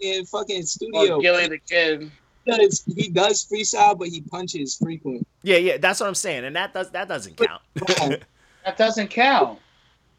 [0.01, 1.17] in, in fucking studio.
[1.19, 2.11] Or Gilly the Kid.
[2.45, 5.27] He does, he does freestyle, but he punches frequent.
[5.43, 7.63] Yeah, yeah, that's what I'm saying, and that does that doesn't count.
[8.65, 9.59] That doesn't count.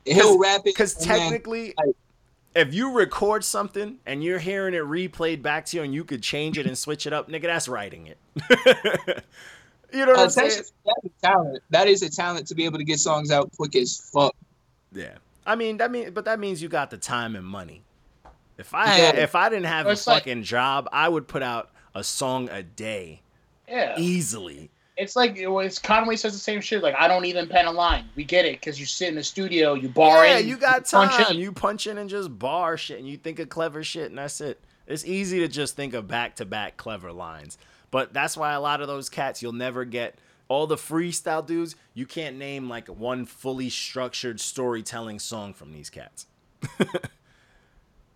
[0.06, 0.66] He'll rap it.
[0.66, 1.96] Because and then- technically, like-
[2.56, 6.22] if you record something and you're hearing it replayed back to you, and you could
[6.22, 8.18] change it and switch it up, nigga, that's writing it.
[9.94, 10.50] you know what Uh, I'm saying?
[10.50, 11.64] that's, that's a talent.
[11.70, 14.36] That is a talent to be able to get songs out quick as fuck.
[14.92, 15.16] Yeah.
[15.46, 17.82] I mean that mean but that means you got the time and money.
[18.58, 19.06] If I Yeah.
[19.06, 22.04] had, if I didn't have a It's like- fucking job, I would put out a
[22.04, 23.22] song a day
[23.68, 23.96] Yeah.
[23.98, 24.70] easily.
[24.96, 26.84] It's like it was Conway says the same shit.
[26.84, 28.06] Like I don't even pen a line.
[28.16, 30.90] We get it because you sit in the studio, you bar yeah, in, you got
[30.90, 31.36] punch time.
[31.36, 31.38] in.
[31.42, 34.40] You punch in and just bar shit and you think of clever shit and that's
[34.42, 34.60] it.
[34.86, 37.58] It's easy to just think of back to back clever lines.
[37.90, 40.16] But that's why a lot of those cats you'll never get
[40.48, 45.90] all the freestyle dudes, you can't name like one fully structured storytelling song from these
[45.90, 46.28] cats.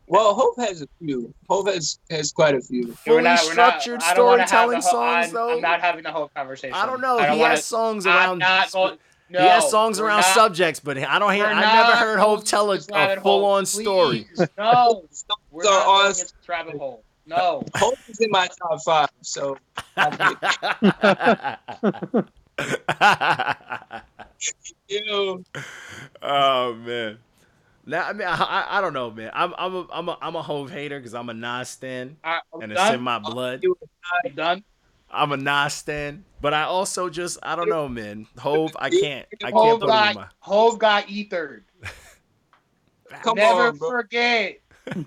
[0.09, 1.33] Well, Hove has a few.
[1.49, 2.87] Hove has has quite a few.
[2.87, 5.55] We're Fully not- we're not- structured I don't storytelling the whole- songs I'm, though.
[5.55, 6.73] I'm not having the whole conversation.
[6.75, 7.19] I don't know.
[7.19, 8.97] I he wanna- has songs around not going.
[9.29, 11.43] No, he has songs around not- subjects, but I don't hear.
[11.43, 13.51] we're I not never heard Hove tell a, into this rabbit a full hole.
[13.55, 14.25] on story.
[14.57, 15.03] No,
[15.51, 17.03] we're So not on- going into this rabbit hole.
[17.25, 17.63] No.
[17.75, 19.09] Hove is in my top five.
[19.21, 19.57] So
[19.97, 21.57] I
[22.57, 22.57] think,
[24.87, 25.43] you
[26.21, 27.17] oh man.
[27.87, 29.31] Now I mean I, I, I don't know man.
[29.33, 32.41] I'm I'm a I'm a I'm a Hove hater because I'm a Nas stan I,
[32.53, 33.63] I'm and it's in my blood.
[34.25, 34.63] I'm done.
[35.09, 38.27] I'm a Nas stan, but I also just I don't know man.
[38.39, 40.25] Hove I can't I can't Hove put got, my.
[40.39, 41.63] Hove got ethered.
[43.23, 43.89] Come Never on, bro.
[43.89, 44.59] forget.
[44.87, 45.03] I'm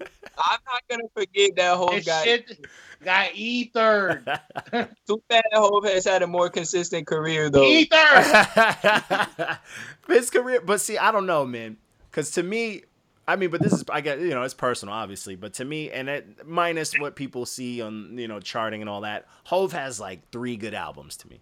[0.66, 2.24] not gonna forget that Hove This guy.
[2.24, 2.66] shit
[3.04, 4.40] got ethered.
[5.06, 7.62] Too bad Hove has had a more consistent career though.
[7.62, 9.58] Ethered.
[10.08, 11.76] his career, but see, I don't know, man.
[12.10, 12.82] Because to me,
[13.28, 15.36] I mean, but this is, I get, you know, it's personal, obviously.
[15.36, 19.02] But to me, and it, minus what people see on, you know, charting and all
[19.02, 21.40] that, Hove has like three good albums to me.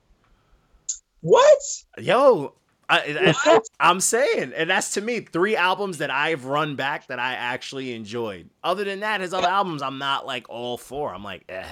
[1.21, 1.59] What?
[1.97, 2.55] Yo,
[2.89, 3.63] I, I, What?
[3.81, 7.95] I'm saying, and that's to me three albums that I've run back that I actually
[7.95, 8.51] enjoyed.
[8.63, 11.15] Other than that, his other albums, I'm not like all for.
[11.15, 11.65] I'm like, eh.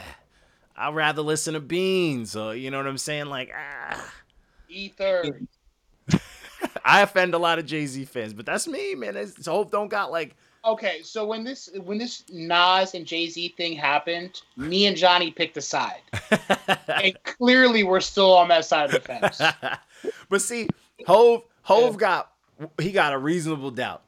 [0.77, 3.27] I'd rather listen to Beans, or you know what I'm saying?
[3.27, 4.13] Like, ah.
[4.71, 5.47] Ethered.
[6.85, 9.17] I offend a lot of Jay Z fans, but that's me, man.
[9.17, 10.37] It's, Hove don't got like
[10.67, 15.31] Okay, so when this when this Nas and Jay Z thing happened, me and Johnny
[15.31, 16.01] picked a side,
[16.89, 19.41] and clearly we're still on that side of the fence.
[20.29, 20.69] but see,
[21.07, 22.33] Hove Hove got
[22.81, 24.03] he got a reasonable doubt.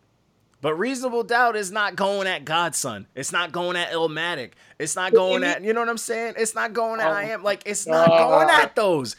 [0.60, 3.06] But reasonable doubt is not going at God's Son.
[3.14, 4.54] It's not going at Illmatic.
[4.80, 6.34] It's not going at you know what I'm saying?
[6.36, 9.14] It's not going at Oh, I am like it's not going at those.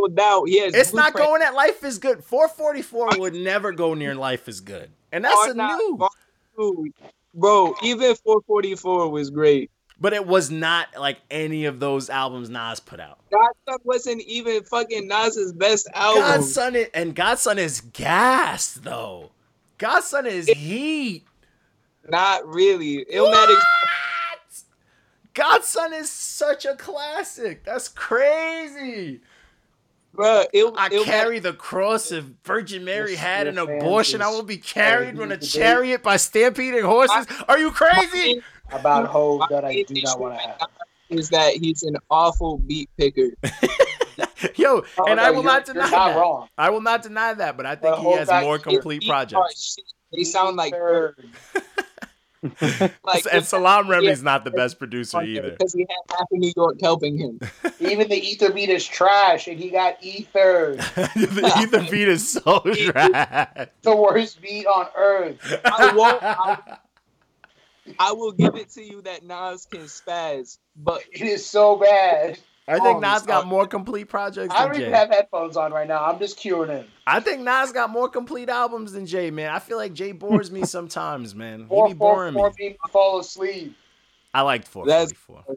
[0.00, 0.48] No doubt.
[0.48, 2.24] He has It's not going at Life is Good.
[2.24, 4.90] 444 would never go near Life is Good.
[5.12, 5.78] And that's a not.
[5.78, 6.08] new.
[7.34, 9.70] Bro, even 444 was great.
[10.00, 13.18] But it was not like any of those albums Nas put out.
[13.30, 16.22] God's Son wasn't even fucking Nas's best album.
[16.22, 19.30] God's Son is, and God's Son is gas though.
[19.76, 21.24] God's Son is heat.
[22.08, 23.04] Not really.
[23.12, 23.56] Illmatic.
[23.56, 24.62] What?
[25.34, 27.62] God's Son is such a classic.
[27.64, 29.20] That's crazy.
[30.12, 34.22] Bro, Ill, I Illmatic- carry the cross if Virgin Mary had an your fans abortion.
[34.22, 35.46] I will be carried crazy on a today.
[35.46, 37.26] chariot by stampeding horses.
[37.48, 38.42] Are you crazy?
[38.72, 40.60] About Hove My that I do not want to have.
[41.08, 43.30] Is that he's an awful beat picker.
[44.56, 46.16] Yo, Oh, and no, I will you're- not you're deny not that.
[46.18, 46.48] wrong.
[46.56, 49.74] I will not deny that, but I think But he has more complete projects.
[49.76, 49.84] shit.
[50.12, 51.24] they sound like Third.
[53.04, 54.24] like and Salaam Remi's yeah.
[54.24, 55.50] not the best producer either.
[55.50, 57.38] because he had half of New York helping him.
[57.80, 60.76] Even the ether beat is trash, and he got Ether.
[60.94, 63.68] the ether beat is so trash.
[63.82, 65.60] The worst beat on earth.
[65.64, 66.22] I won't.
[66.22, 66.78] I,
[67.98, 72.38] I will give it to you that Nas can spaz, but It is so bad.
[72.70, 74.96] I think Nas got more complete projects I don't even Jay.
[74.96, 76.04] have headphones on right now.
[76.04, 76.86] I'm just cueing in.
[77.06, 79.50] I think Nas got more complete albums than Jay, man.
[79.50, 81.66] I feel like Jay bores me sometimes, man.
[81.70, 82.54] He be boring four me.
[82.56, 83.76] people fall asleep.
[84.32, 85.56] I liked That's- 444.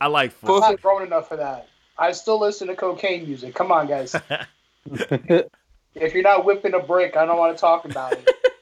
[0.00, 0.56] I like four.
[0.56, 0.70] I'm 4.
[0.72, 1.68] not grown enough for that.
[1.98, 3.54] I still listen to cocaine music.
[3.54, 4.14] Come on, guys.
[5.98, 8.28] If you're not whipping a brick, I don't want to talk about it.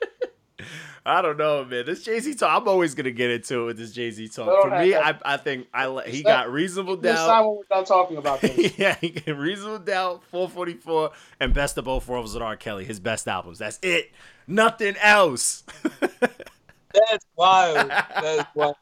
[1.06, 1.84] I don't know, man.
[1.84, 4.62] This Jay Z talk, I'm always gonna get into it with this Jay Z talk.
[4.62, 7.26] For me, I, I think I he got reasonable This doubt.
[7.26, 8.78] time when we're done talking about this.
[8.78, 12.56] yeah, he got reasonable doubt, 444, and best of both worlds with R.
[12.56, 12.84] Kelly.
[12.86, 13.58] His best albums.
[13.58, 14.12] That's it.
[14.46, 15.64] Nothing else.
[16.00, 17.90] that's wild.
[17.90, 18.76] That's wild.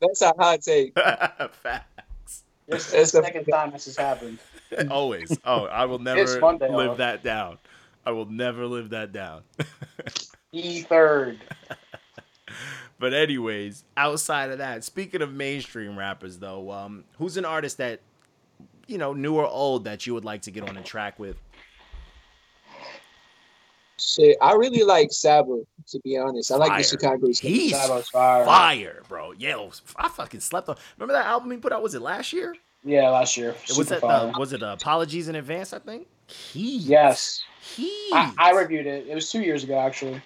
[0.00, 0.94] That's a hot take.
[0.94, 2.44] Facts.
[2.68, 4.38] This is It's the- second time this has happened.
[4.90, 5.36] Always.
[5.44, 6.24] Oh, I will never
[6.68, 7.58] live that down.
[8.06, 9.42] I will never live that down.
[10.54, 11.40] E third.
[12.96, 18.00] But anyways, outside of that, speaking of mainstream rappers though, um, who's an artist that
[18.86, 21.36] you know, new or old that you would like to get on a track with?
[23.98, 25.60] Shit, I really like Saba.
[25.88, 26.78] To be honest, I like Fire.
[26.78, 27.32] the Chicago.
[27.32, 27.50] scene.
[27.52, 28.44] He's Saba's fire.
[28.44, 29.32] fire, bro.
[29.32, 29.56] Yeah,
[29.96, 30.76] I fucking slept on.
[30.96, 31.82] Remember that album he put out?
[31.82, 32.54] Was it last year?
[32.84, 33.54] Yeah, last year.
[33.68, 34.32] was Super that fire.
[34.38, 35.72] was it uh, Apologies in Advance?
[35.72, 36.06] I think.
[36.26, 36.78] He.
[36.78, 37.42] Yes.
[37.60, 37.90] He.
[38.12, 39.06] I, I reviewed it.
[39.06, 40.20] It was two years ago, actually.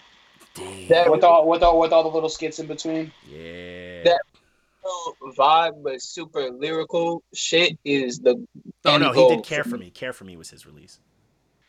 [0.89, 3.13] That With all with all with all the little skits in between.
[3.29, 4.03] Yeah.
[4.05, 4.21] That-
[5.37, 8.47] vibe, but super lyrical shit is the.
[8.85, 9.87] oh no, he did Care for for me.
[9.87, 9.91] Me.
[9.91, 11.01] Care for Me was his release.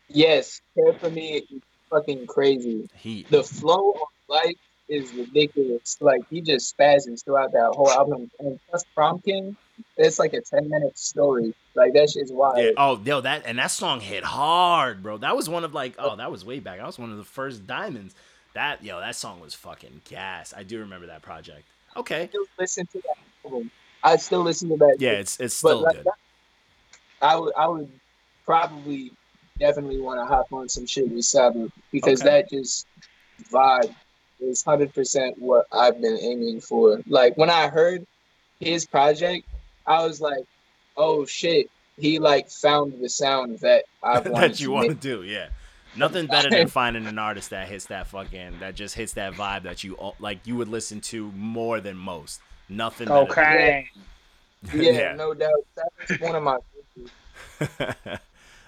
[0.08, 2.88] Yes, care for me is fucking crazy.
[2.96, 3.26] He.
[3.28, 4.56] The flow of life
[4.88, 5.96] is ridiculous.
[6.00, 8.30] Like he just spazzes throughout that whole album.
[8.40, 9.56] And plus Prom King,
[9.96, 11.54] it's like a ten minute story.
[11.74, 12.58] Like that shit's wild.
[12.58, 12.70] Yeah.
[12.76, 15.18] Oh, yo, that and that song hit hard, bro.
[15.18, 16.78] That was one of like, oh, that was way back.
[16.78, 18.14] That was one of the first diamonds.
[18.54, 20.52] That yo, that song was fucking gas.
[20.56, 21.64] I do remember that project.
[21.96, 22.22] Okay.
[22.22, 23.70] I still listen to that album.
[24.02, 24.96] I still listen to that.
[24.98, 26.04] Yeah, it's it's still like good.
[26.06, 26.14] that,
[27.22, 27.90] I would I would
[28.44, 29.12] probably
[29.58, 32.30] definitely want to hop on some shit with Saba because Okay.
[32.30, 32.86] that just
[33.52, 33.94] vibe
[34.40, 37.00] is hundred percent what I've been aiming for.
[37.06, 38.06] Like when I heard
[38.58, 39.46] his project,
[39.86, 40.44] I was like,
[40.96, 45.22] oh shit, he like found the sound that I wanted that you want to do,
[45.22, 45.48] yeah.
[45.96, 49.64] Nothing better than finding an artist that hits that fucking that just hits that vibe
[49.64, 52.40] that you like you would listen to more than most.
[52.68, 53.08] Nothing.
[53.08, 53.88] better than- Cocaine.
[54.74, 55.14] Yeah, Yeah.
[55.14, 55.64] no doubt.
[56.06, 56.58] That's one of my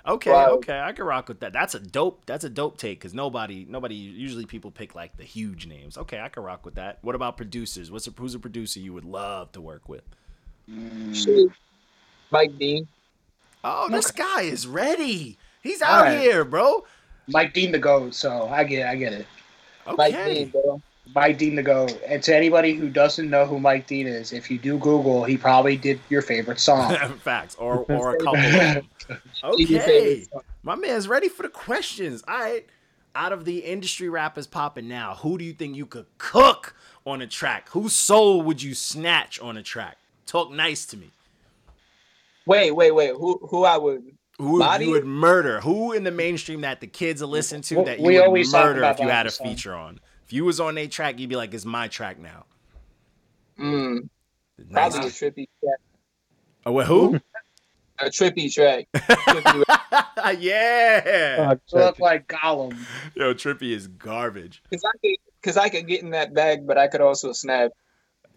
[0.06, 0.46] okay, Wow.
[0.54, 1.52] okay, I can rock with that.
[1.52, 2.24] That's a dope.
[2.26, 3.94] That's a dope take because nobody, nobody.
[3.94, 5.96] Usually, people pick like the huge names.
[5.98, 6.98] Okay, I can rock with that.
[7.02, 7.90] What about producers?
[7.90, 10.02] What's a who's a producer you would love to work with?
[11.12, 11.48] shit.
[12.30, 12.88] Mike Dean.
[13.64, 15.36] Oh, this guy is ready.
[15.62, 16.18] He's out right.
[16.20, 16.84] here, bro.
[17.28, 18.14] Mike Dean the goat.
[18.14, 18.86] So I get it.
[18.86, 19.26] I get it.
[19.96, 20.34] Mike Okay.
[20.34, 20.82] Dean, bro.
[21.14, 21.98] Mike Dean the goat.
[22.06, 25.36] And to anybody who doesn't know who Mike Dean is, if you do Google, he
[25.36, 26.94] probably did your favorite song.
[27.18, 28.36] Facts, or or a couple.
[28.38, 28.88] of them.
[29.56, 29.98] He's your Okay.
[30.00, 30.42] favorite song.
[30.62, 32.22] My man's ready for the questions.
[32.28, 32.66] All right.
[33.14, 37.20] Out of the industry rappers popping now, who do you think you could cook on
[37.20, 37.68] a track?
[37.70, 39.98] Whose soul would you snatch on a track?
[40.24, 41.10] Talk nice to me.
[42.46, 43.10] Wait, wait, wait.
[43.14, 44.02] Who who I would
[44.42, 44.86] Who Body?
[44.86, 45.60] you would murder?
[45.60, 48.24] Who in the mainstream that the kids will listen to We- that you we would
[48.24, 49.46] always murder if you had a song.
[49.46, 50.00] feature on?
[50.24, 52.44] If you was on a track, you'd be like, "It's my track now."
[53.58, 54.08] mm,
[54.68, 54.92] Nice.
[54.92, 55.78] probably a trippy track.
[56.66, 57.20] Oh, wait, who?
[57.98, 58.86] A trippy track.
[58.94, 60.36] Trippie rap.
[60.40, 61.50] yeah.
[61.52, 62.76] You look like Gollum.
[63.14, 64.62] Yo, Trippy is garbage.
[64.72, 67.70] Cause I could cause I could get in that bag, but I could also snap.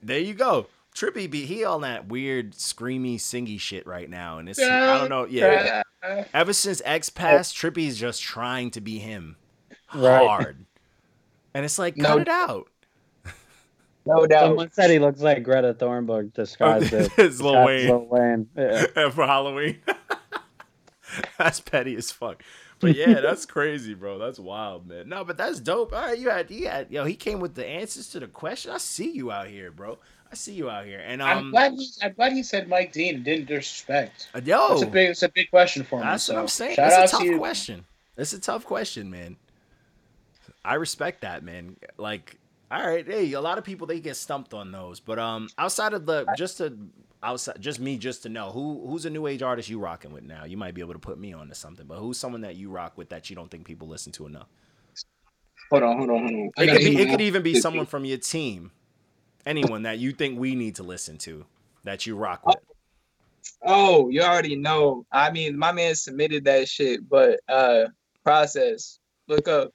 [0.04, 0.68] There you go.
[0.96, 5.10] Trippie be he on that weird screamy singy shit right now, and it's I don't
[5.10, 5.26] know.
[5.26, 5.84] Yeah,
[6.34, 9.36] ever since X passed, Trippie's just trying to be him
[9.94, 10.26] Right.
[10.26, 10.66] hard,
[11.54, 12.08] and it's like No.
[12.08, 12.70] cut it out.
[14.08, 14.50] No doubt.
[14.50, 18.48] Someone said he looks like Greta Thunberg disguised as it's Lil Wayne Lil Wayne.
[18.56, 18.86] Yeah.
[19.10, 19.80] for Halloween.
[21.40, 22.44] that's petty as fuck.
[22.80, 24.20] But yeah, that's crazy, bro.
[24.20, 25.10] That's wild, man.
[25.10, 25.92] No, but that's dope.
[25.92, 28.72] All right, you had, you had, yo, he came with the answers to the question.
[28.72, 29.98] I see you out here, bro.
[30.36, 31.90] I see you out here, and I'm um, glad he.
[32.04, 34.28] I'm glad he said Mike Dean didn't disrespect.
[34.44, 35.12] yo, It's a big.
[35.12, 36.04] It's a big question for me.
[36.06, 36.76] That's so what I'm saying.
[36.76, 37.38] Shout It's out a tough to you.
[37.38, 37.86] question.
[38.18, 39.38] It's a tough question, man.
[40.66, 41.78] I respect that, man.
[41.96, 42.38] Like,
[42.70, 45.94] all right, hey, a lot of people they get stumped on those, but um, outside
[45.94, 46.78] of the just to
[47.24, 50.26] outside, just me, just to know who who's a new age artist you rocking with
[50.26, 50.44] now.
[50.44, 52.70] You might be able to put me on to something, but who's someone that you
[52.70, 54.48] rock with that you don't think people listen to enough?
[55.72, 56.52] Hold on, hold on, hold on.
[56.58, 58.72] It could, be, it could even be someone from your team,
[59.46, 61.46] anyone that you think we need to listen to,
[61.84, 62.58] that you rock with.
[63.64, 65.06] Oh, you already know.
[65.12, 67.86] I mean, my man submitted that shit, but uh
[68.24, 69.00] process.
[69.28, 69.72] Look up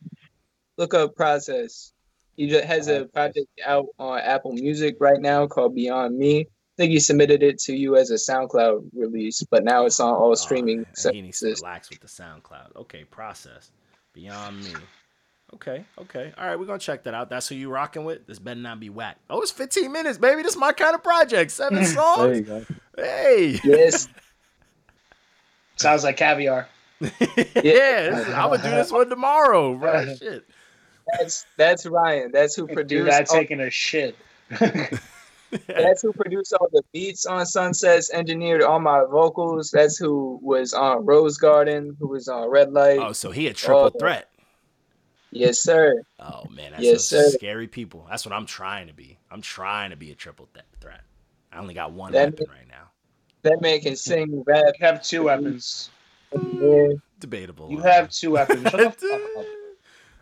[0.77, 1.93] look up process.
[2.37, 6.41] He just has a project out on Apple Music right now called Beyond Me.
[6.41, 6.47] I
[6.77, 10.35] think he submitted it to you as a SoundCloud release, but now it's on all
[10.35, 12.77] streaming Oh, man, he needs to relax with the SoundCloud.
[12.77, 13.71] Okay, process.
[14.15, 14.73] Beyond me.
[15.55, 16.33] Okay, okay.
[16.39, 17.29] All right, we're gonna check that out.
[17.29, 18.27] That's who you rocking with.
[18.27, 19.17] This better not be whack.
[19.29, 20.43] Oh, it's 15 minutes, baby.
[20.43, 21.51] This is my kind of project.
[21.51, 22.37] Seven There songs.
[22.39, 22.65] you go.
[22.97, 23.59] Hey.
[23.65, 24.09] Yes,
[25.77, 26.69] Sounds like caviar.
[27.01, 27.09] yeah,
[28.21, 30.15] is- I'm gonna do this one tomorrow, bro.
[30.17, 30.45] Shit.
[31.19, 32.31] that's that's Ryan.
[32.33, 34.17] That's who Dude, produced that's all, taking a shit.
[35.67, 39.71] that's who produced all the beats on Sunsets, engineered all my vocals.
[39.71, 42.99] That's who was on Rose Garden, who was on Red Light.
[43.01, 43.99] Oh, so he a triple Oh.
[43.99, 44.29] threat.
[45.33, 45.95] Yes, sir.
[46.19, 47.29] Oh man, that's Yes, sir.
[47.31, 48.07] scary people.
[48.11, 49.19] That's what I'm trying to be.
[49.31, 51.03] I'm trying to be a triple th- threat.
[51.53, 52.91] I only got one That- weapon right now.
[53.43, 54.65] That man can sing, rap.
[54.79, 55.89] You have two weapons.
[57.21, 57.71] Debatable.
[57.71, 58.63] You have two weapons.
[58.63, 59.45] Shut the fuck up.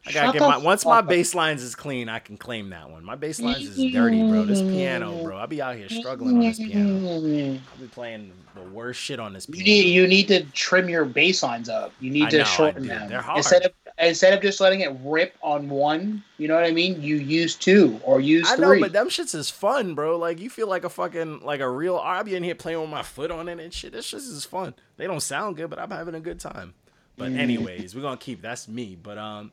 [0.07, 2.71] I gotta Shut get my once my fuck bass lines is clean, I can claim
[2.71, 3.05] that one.
[3.05, 4.45] My bass lines is dirty, bro.
[4.45, 5.37] This piano, bro.
[5.37, 7.19] I'll be out here struggling on this piano.
[7.21, 9.65] You I be playing the worst shit on this piano.
[9.65, 11.93] need you need to trim your bass lines up.
[12.01, 13.09] You need I to know, shorten them.
[13.09, 13.39] They're hard.
[13.39, 17.01] Instead of instead of just letting it rip on one, you know what I mean?
[17.03, 20.17] You use two or use I know, but them shits is fun, bro.
[20.19, 21.97] Like you feel like a fucking like a real.
[21.97, 23.93] I be in here playing with my foot on it and shit.
[23.93, 24.75] This shit is fun.
[24.97, 26.75] They don't sound good, but I'm having a good time.
[27.17, 27.39] But Mm.
[27.39, 28.41] anyways, we're gonna keep.
[28.43, 28.97] That's me.
[29.01, 29.51] But um,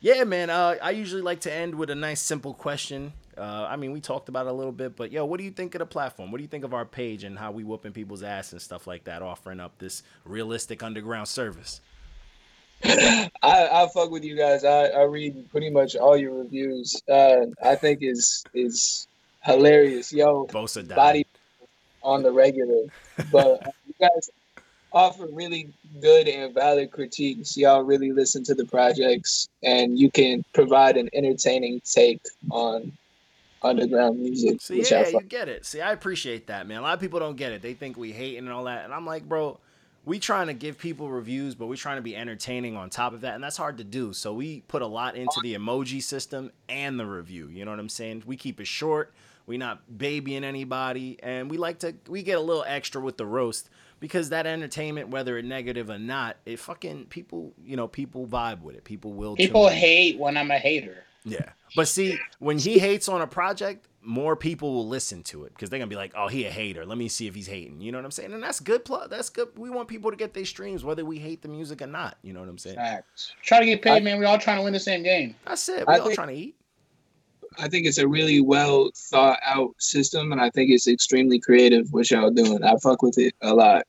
[0.00, 0.50] yeah, man.
[0.50, 3.12] Uh, I usually like to end with a nice simple question.
[3.38, 5.50] Uh, I mean, we talked about it a little bit, but yo, what do you
[5.50, 6.30] think of the platform?
[6.30, 8.86] What do you think of our page and how we whooping people's ass and stuff
[8.86, 11.80] like that, offering up this realistic underground service?
[13.42, 14.64] I I fuck with you guys.
[14.64, 17.00] I, I read pretty much all your reviews.
[17.08, 19.06] Uh, I think is is
[19.42, 20.12] hilarious.
[20.12, 20.96] Yo, Bosa died.
[20.96, 21.26] body
[22.02, 22.84] on the regular,
[23.32, 24.30] but uh, you guys
[24.92, 27.56] offer really good and valid critiques.
[27.56, 32.20] Y'all really listen to the projects, and you can provide an entertaining take
[32.50, 32.92] on
[33.62, 34.60] underground music.
[34.60, 35.64] See, yeah, you get it.
[35.64, 36.78] See, I appreciate that, man.
[36.78, 37.62] A lot of people don't get it.
[37.62, 39.58] They think we hating and all that, and I'm like, bro,
[40.04, 43.22] we trying to give people reviews, but we trying to be entertaining on top of
[43.22, 44.12] that, and that's hard to do.
[44.12, 47.48] So we put a lot into the emoji system and the review.
[47.48, 48.24] You know what I'm saying?
[48.26, 49.14] We keep it short.
[49.46, 53.26] We not babying anybody, and we like to we get a little extra with the
[53.26, 53.68] roast
[54.00, 58.62] because that entertainment, whether it negative or not, it fucking people, you know, people vibe
[58.62, 58.84] with it.
[58.84, 59.36] People will.
[59.36, 61.04] People hate when I'm a hater.
[61.24, 61.50] Yeah.
[61.76, 65.70] But see, when he hates on a project, more people will listen to it because
[65.70, 66.84] they're gonna be like, "Oh, he a hater.
[66.84, 68.32] Let me see if he's hating." You know what I'm saying?
[68.32, 68.84] And that's good.
[68.84, 69.48] Plus, that's good.
[69.56, 72.18] We want people to get their streams, whether we hate the music or not.
[72.22, 72.76] You know what I'm saying?
[72.76, 73.32] Facts.
[73.42, 74.18] Try to get paid, I- man.
[74.18, 75.34] We all trying to win the same game.
[75.46, 75.86] That's it.
[75.86, 76.56] We I all think- trying to eat.
[77.56, 81.92] I think it's a really well thought out system, and I think it's extremely creative
[81.92, 82.64] what y'all doing.
[82.64, 83.86] I fuck with it a lot.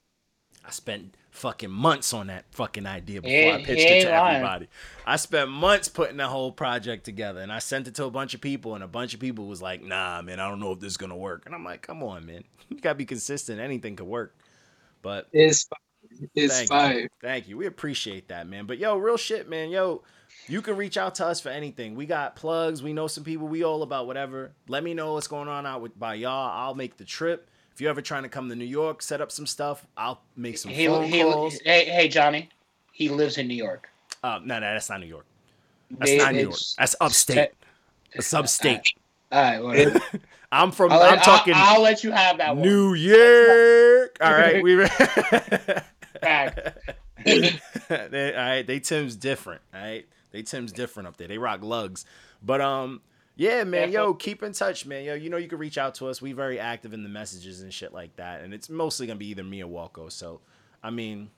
[0.63, 4.35] I spent fucking months on that fucking idea before I pitched he it to lying.
[4.37, 4.67] everybody.
[5.05, 8.33] I spent months putting the whole project together, and I sent it to a bunch
[8.33, 10.79] of people, and a bunch of people was like, "Nah, man, I don't know if
[10.79, 12.43] this is gonna work." And I'm like, "Come on, man.
[12.69, 13.59] You gotta be consistent.
[13.59, 14.35] Anything could work."
[15.01, 15.67] But It's
[16.33, 16.99] it's Thank fire.
[17.01, 17.09] You.
[17.21, 17.57] Thank you.
[17.57, 18.65] We appreciate that, man.
[18.65, 19.69] But yo, real shit, man.
[19.69, 20.03] Yo,
[20.47, 21.95] you can reach out to us for anything.
[21.95, 22.81] We got plugs.
[22.81, 23.47] We know some people.
[23.47, 24.53] We all about whatever.
[24.67, 26.49] Let me know what's going on out with by y'all.
[26.51, 27.49] I'll make the trip.
[27.75, 29.85] If you're ever trying to come to New York, set up some stuff.
[29.97, 31.59] I'll make some He, phone he, calls.
[31.65, 32.47] hey, hey, Johnny.
[32.93, 33.89] He lives in New York.
[34.23, 35.25] Uh, no, no, that's not New York.
[35.91, 36.55] That's They- not New York.
[36.77, 37.49] That's upstate.
[38.13, 38.93] That's upstate.
[39.29, 39.99] All right, whatever.
[40.53, 40.93] I'm from.
[40.93, 42.65] I'll, I'm let- talking I'll, I'll let you have that one.
[42.65, 44.17] New York.
[44.21, 44.87] All right, we.
[46.21, 46.59] Fact.
[47.25, 49.61] they, all right, they Tim's different.
[49.73, 51.27] All right, they Tim's different up there.
[51.27, 52.05] They rock lugs,
[52.41, 53.01] but um,
[53.35, 55.03] yeah, man, yo, keep in touch, man.
[55.03, 56.21] Yo, you know you can reach out to us.
[56.21, 59.27] We very active in the messages and shit like that, and it's mostly gonna be
[59.27, 60.11] either me or Walco.
[60.11, 60.39] So,
[60.81, 61.29] I mean,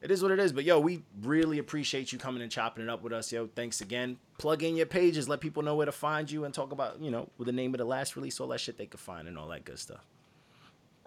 [0.00, 0.52] it is what it is.
[0.52, 3.32] But yo, we really appreciate you coming and chopping it up with us.
[3.32, 4.18] Yo, thanks again.
[4.38, 7.10] Plug in your pages, let people know where to find you, and talk about you
[7.10, 9.36] know with the name of the last release, all that shit they could find, and
[9.36, 10.06] all that good stuff.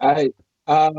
[0.00, 0.34] All right.
[0.66, 0.92] Uh,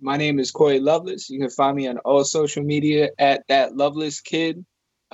[0.00, 1.30] my name is Corey Lovelace.
[1.30, 4.64] You can find me on all social media at that Loveless Kid.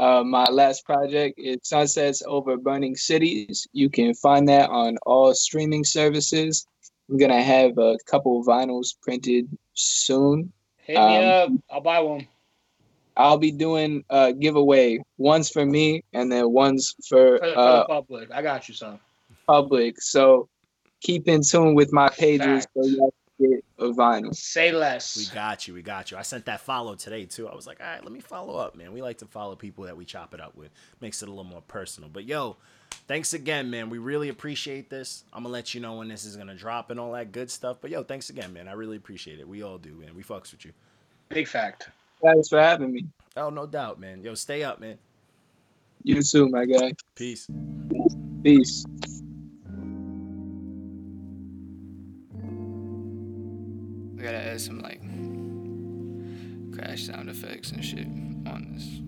[0.00, 3.68] Uh, my last project is Sunsets Over Burning Cities.
[3.74, 6.66] You can find that on all streaming services.
[7.10, 10.50] I'm gonna have a couple of vinyls printed soon.
[10.78, 11.50] Hit me Um, up.
[11.70, 12.26] I'll buy one.
[13.14, 15.00] I'll be doing a giveaway.
[15.18, 18.30] One's for me, and then one's for For, the- for uh, the public.
[18.32, 18.98] I got you, son.
[19.46, 20.00] public.
[20.00, 20.48] So
[21.02, 24.34] keep in tune with my pages so y'all bit of vinyl.
[24.34, 24.72] Say
[25.16, 25.74] We got you.
[25.74, 26.16] We got you.
[26.16, 27.48] I sent that follow today too.
[27.48, 28.92] I was like, all right, let me follow up, man.
[28.92, 30.70] We like to follow people that we chop it up with.
[31.00, 32.10] Makes it a little more personal.
[32.10, 32.56] But yo,
[33.08, 33.90] thanks again, man.
[33.90, 35.24] We really appreciate this.
[35.32, 37.78] I'm gonna let you know when this is gonna drop and all that good stuff.
[37.80, 38.68] But yo, thanks again, man.
[38.68, 39.48] I really appreciate it.
[39.48, 40.14] We all do, man.
[40.14, 40.72] We fucks with you.
[41.28, 41.88] Big fact.
[42.22, 43.06] Thanks for having me.
[43.36, 44.22] Oh, no doubt, man.
[44.22, 44.98] Yo, stay up, man.
[46.02, 46.92] You too, my guy.
[47.14, 47.46] Peace.
[48.42, 48.84] Peace.
[54.20, 55.00] I gotta add some like
[56.76, 59.00] crash sound effects and shit on this.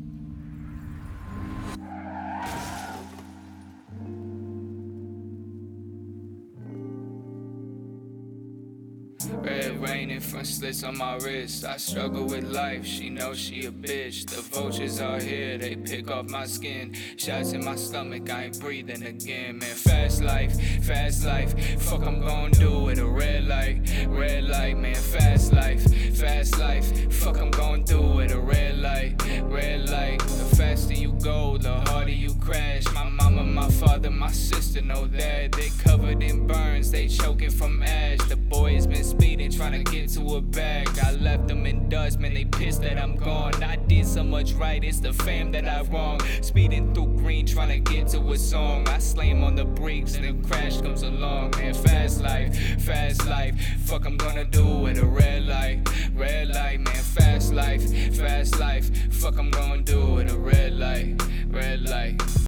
[10.23, 11.65] Front slits on my wrist.
[11.65, 12.87] I struggle with life.
[12.87, 14.27] She knows she a bitch.
[14.27, 15.59] The vultures are here.
[15.59, 16.95] They pick off my skin.
[17.17, 18.31] Shots in my stomach.
[18.31, 19.59] I ain't breathing again.
[19.59, 21.53] Man, fast life, fast life.
[21.83, 22.99] Fuck, I'm gon' do it.
[22.99, 24.79] A red light, red light.
[24.79, 25.83] Man, fast life,
[26.17, 27.13] fast life.
[27.13, 28.31] Fuck, I'm gon' do it.
[28.31, 30.21] A red light, red light.
[30.21, 32.85] The faster you go, the harder you crash.
[32.95, 35.53] My mama, my father, my sister know that.
[35.53, 36.91] They covered in burns.
[36.91, 38.21] They choking from ash.
[38.29, 40.89] The boys been speeding, trying to get to a bag.
[41.03, 42.35] I left them in dust, man.
[42.35, 43.63] They pissed that I'm gone.
[43.63, 46.21] I did so much right, it's the fam that I wrong.
[46.43, 48.87] Speeding through green, trying to get to a song.
[48.89, 51.53] I slam on the brakes, and the crash comes along.
[51.53, 53.55] Man, fast life, fast life.
[53.85, 54.99] Fuck, I'm gonna do it.
[54.99, 56.95] A red light, red light, man.
[56.95, 57.83] Fast life,
[58.17, 58.91] fast life.
[59.13, 60.31] Fuck, I'm gonna do it.
[60.31, 62.33] A red light, red light.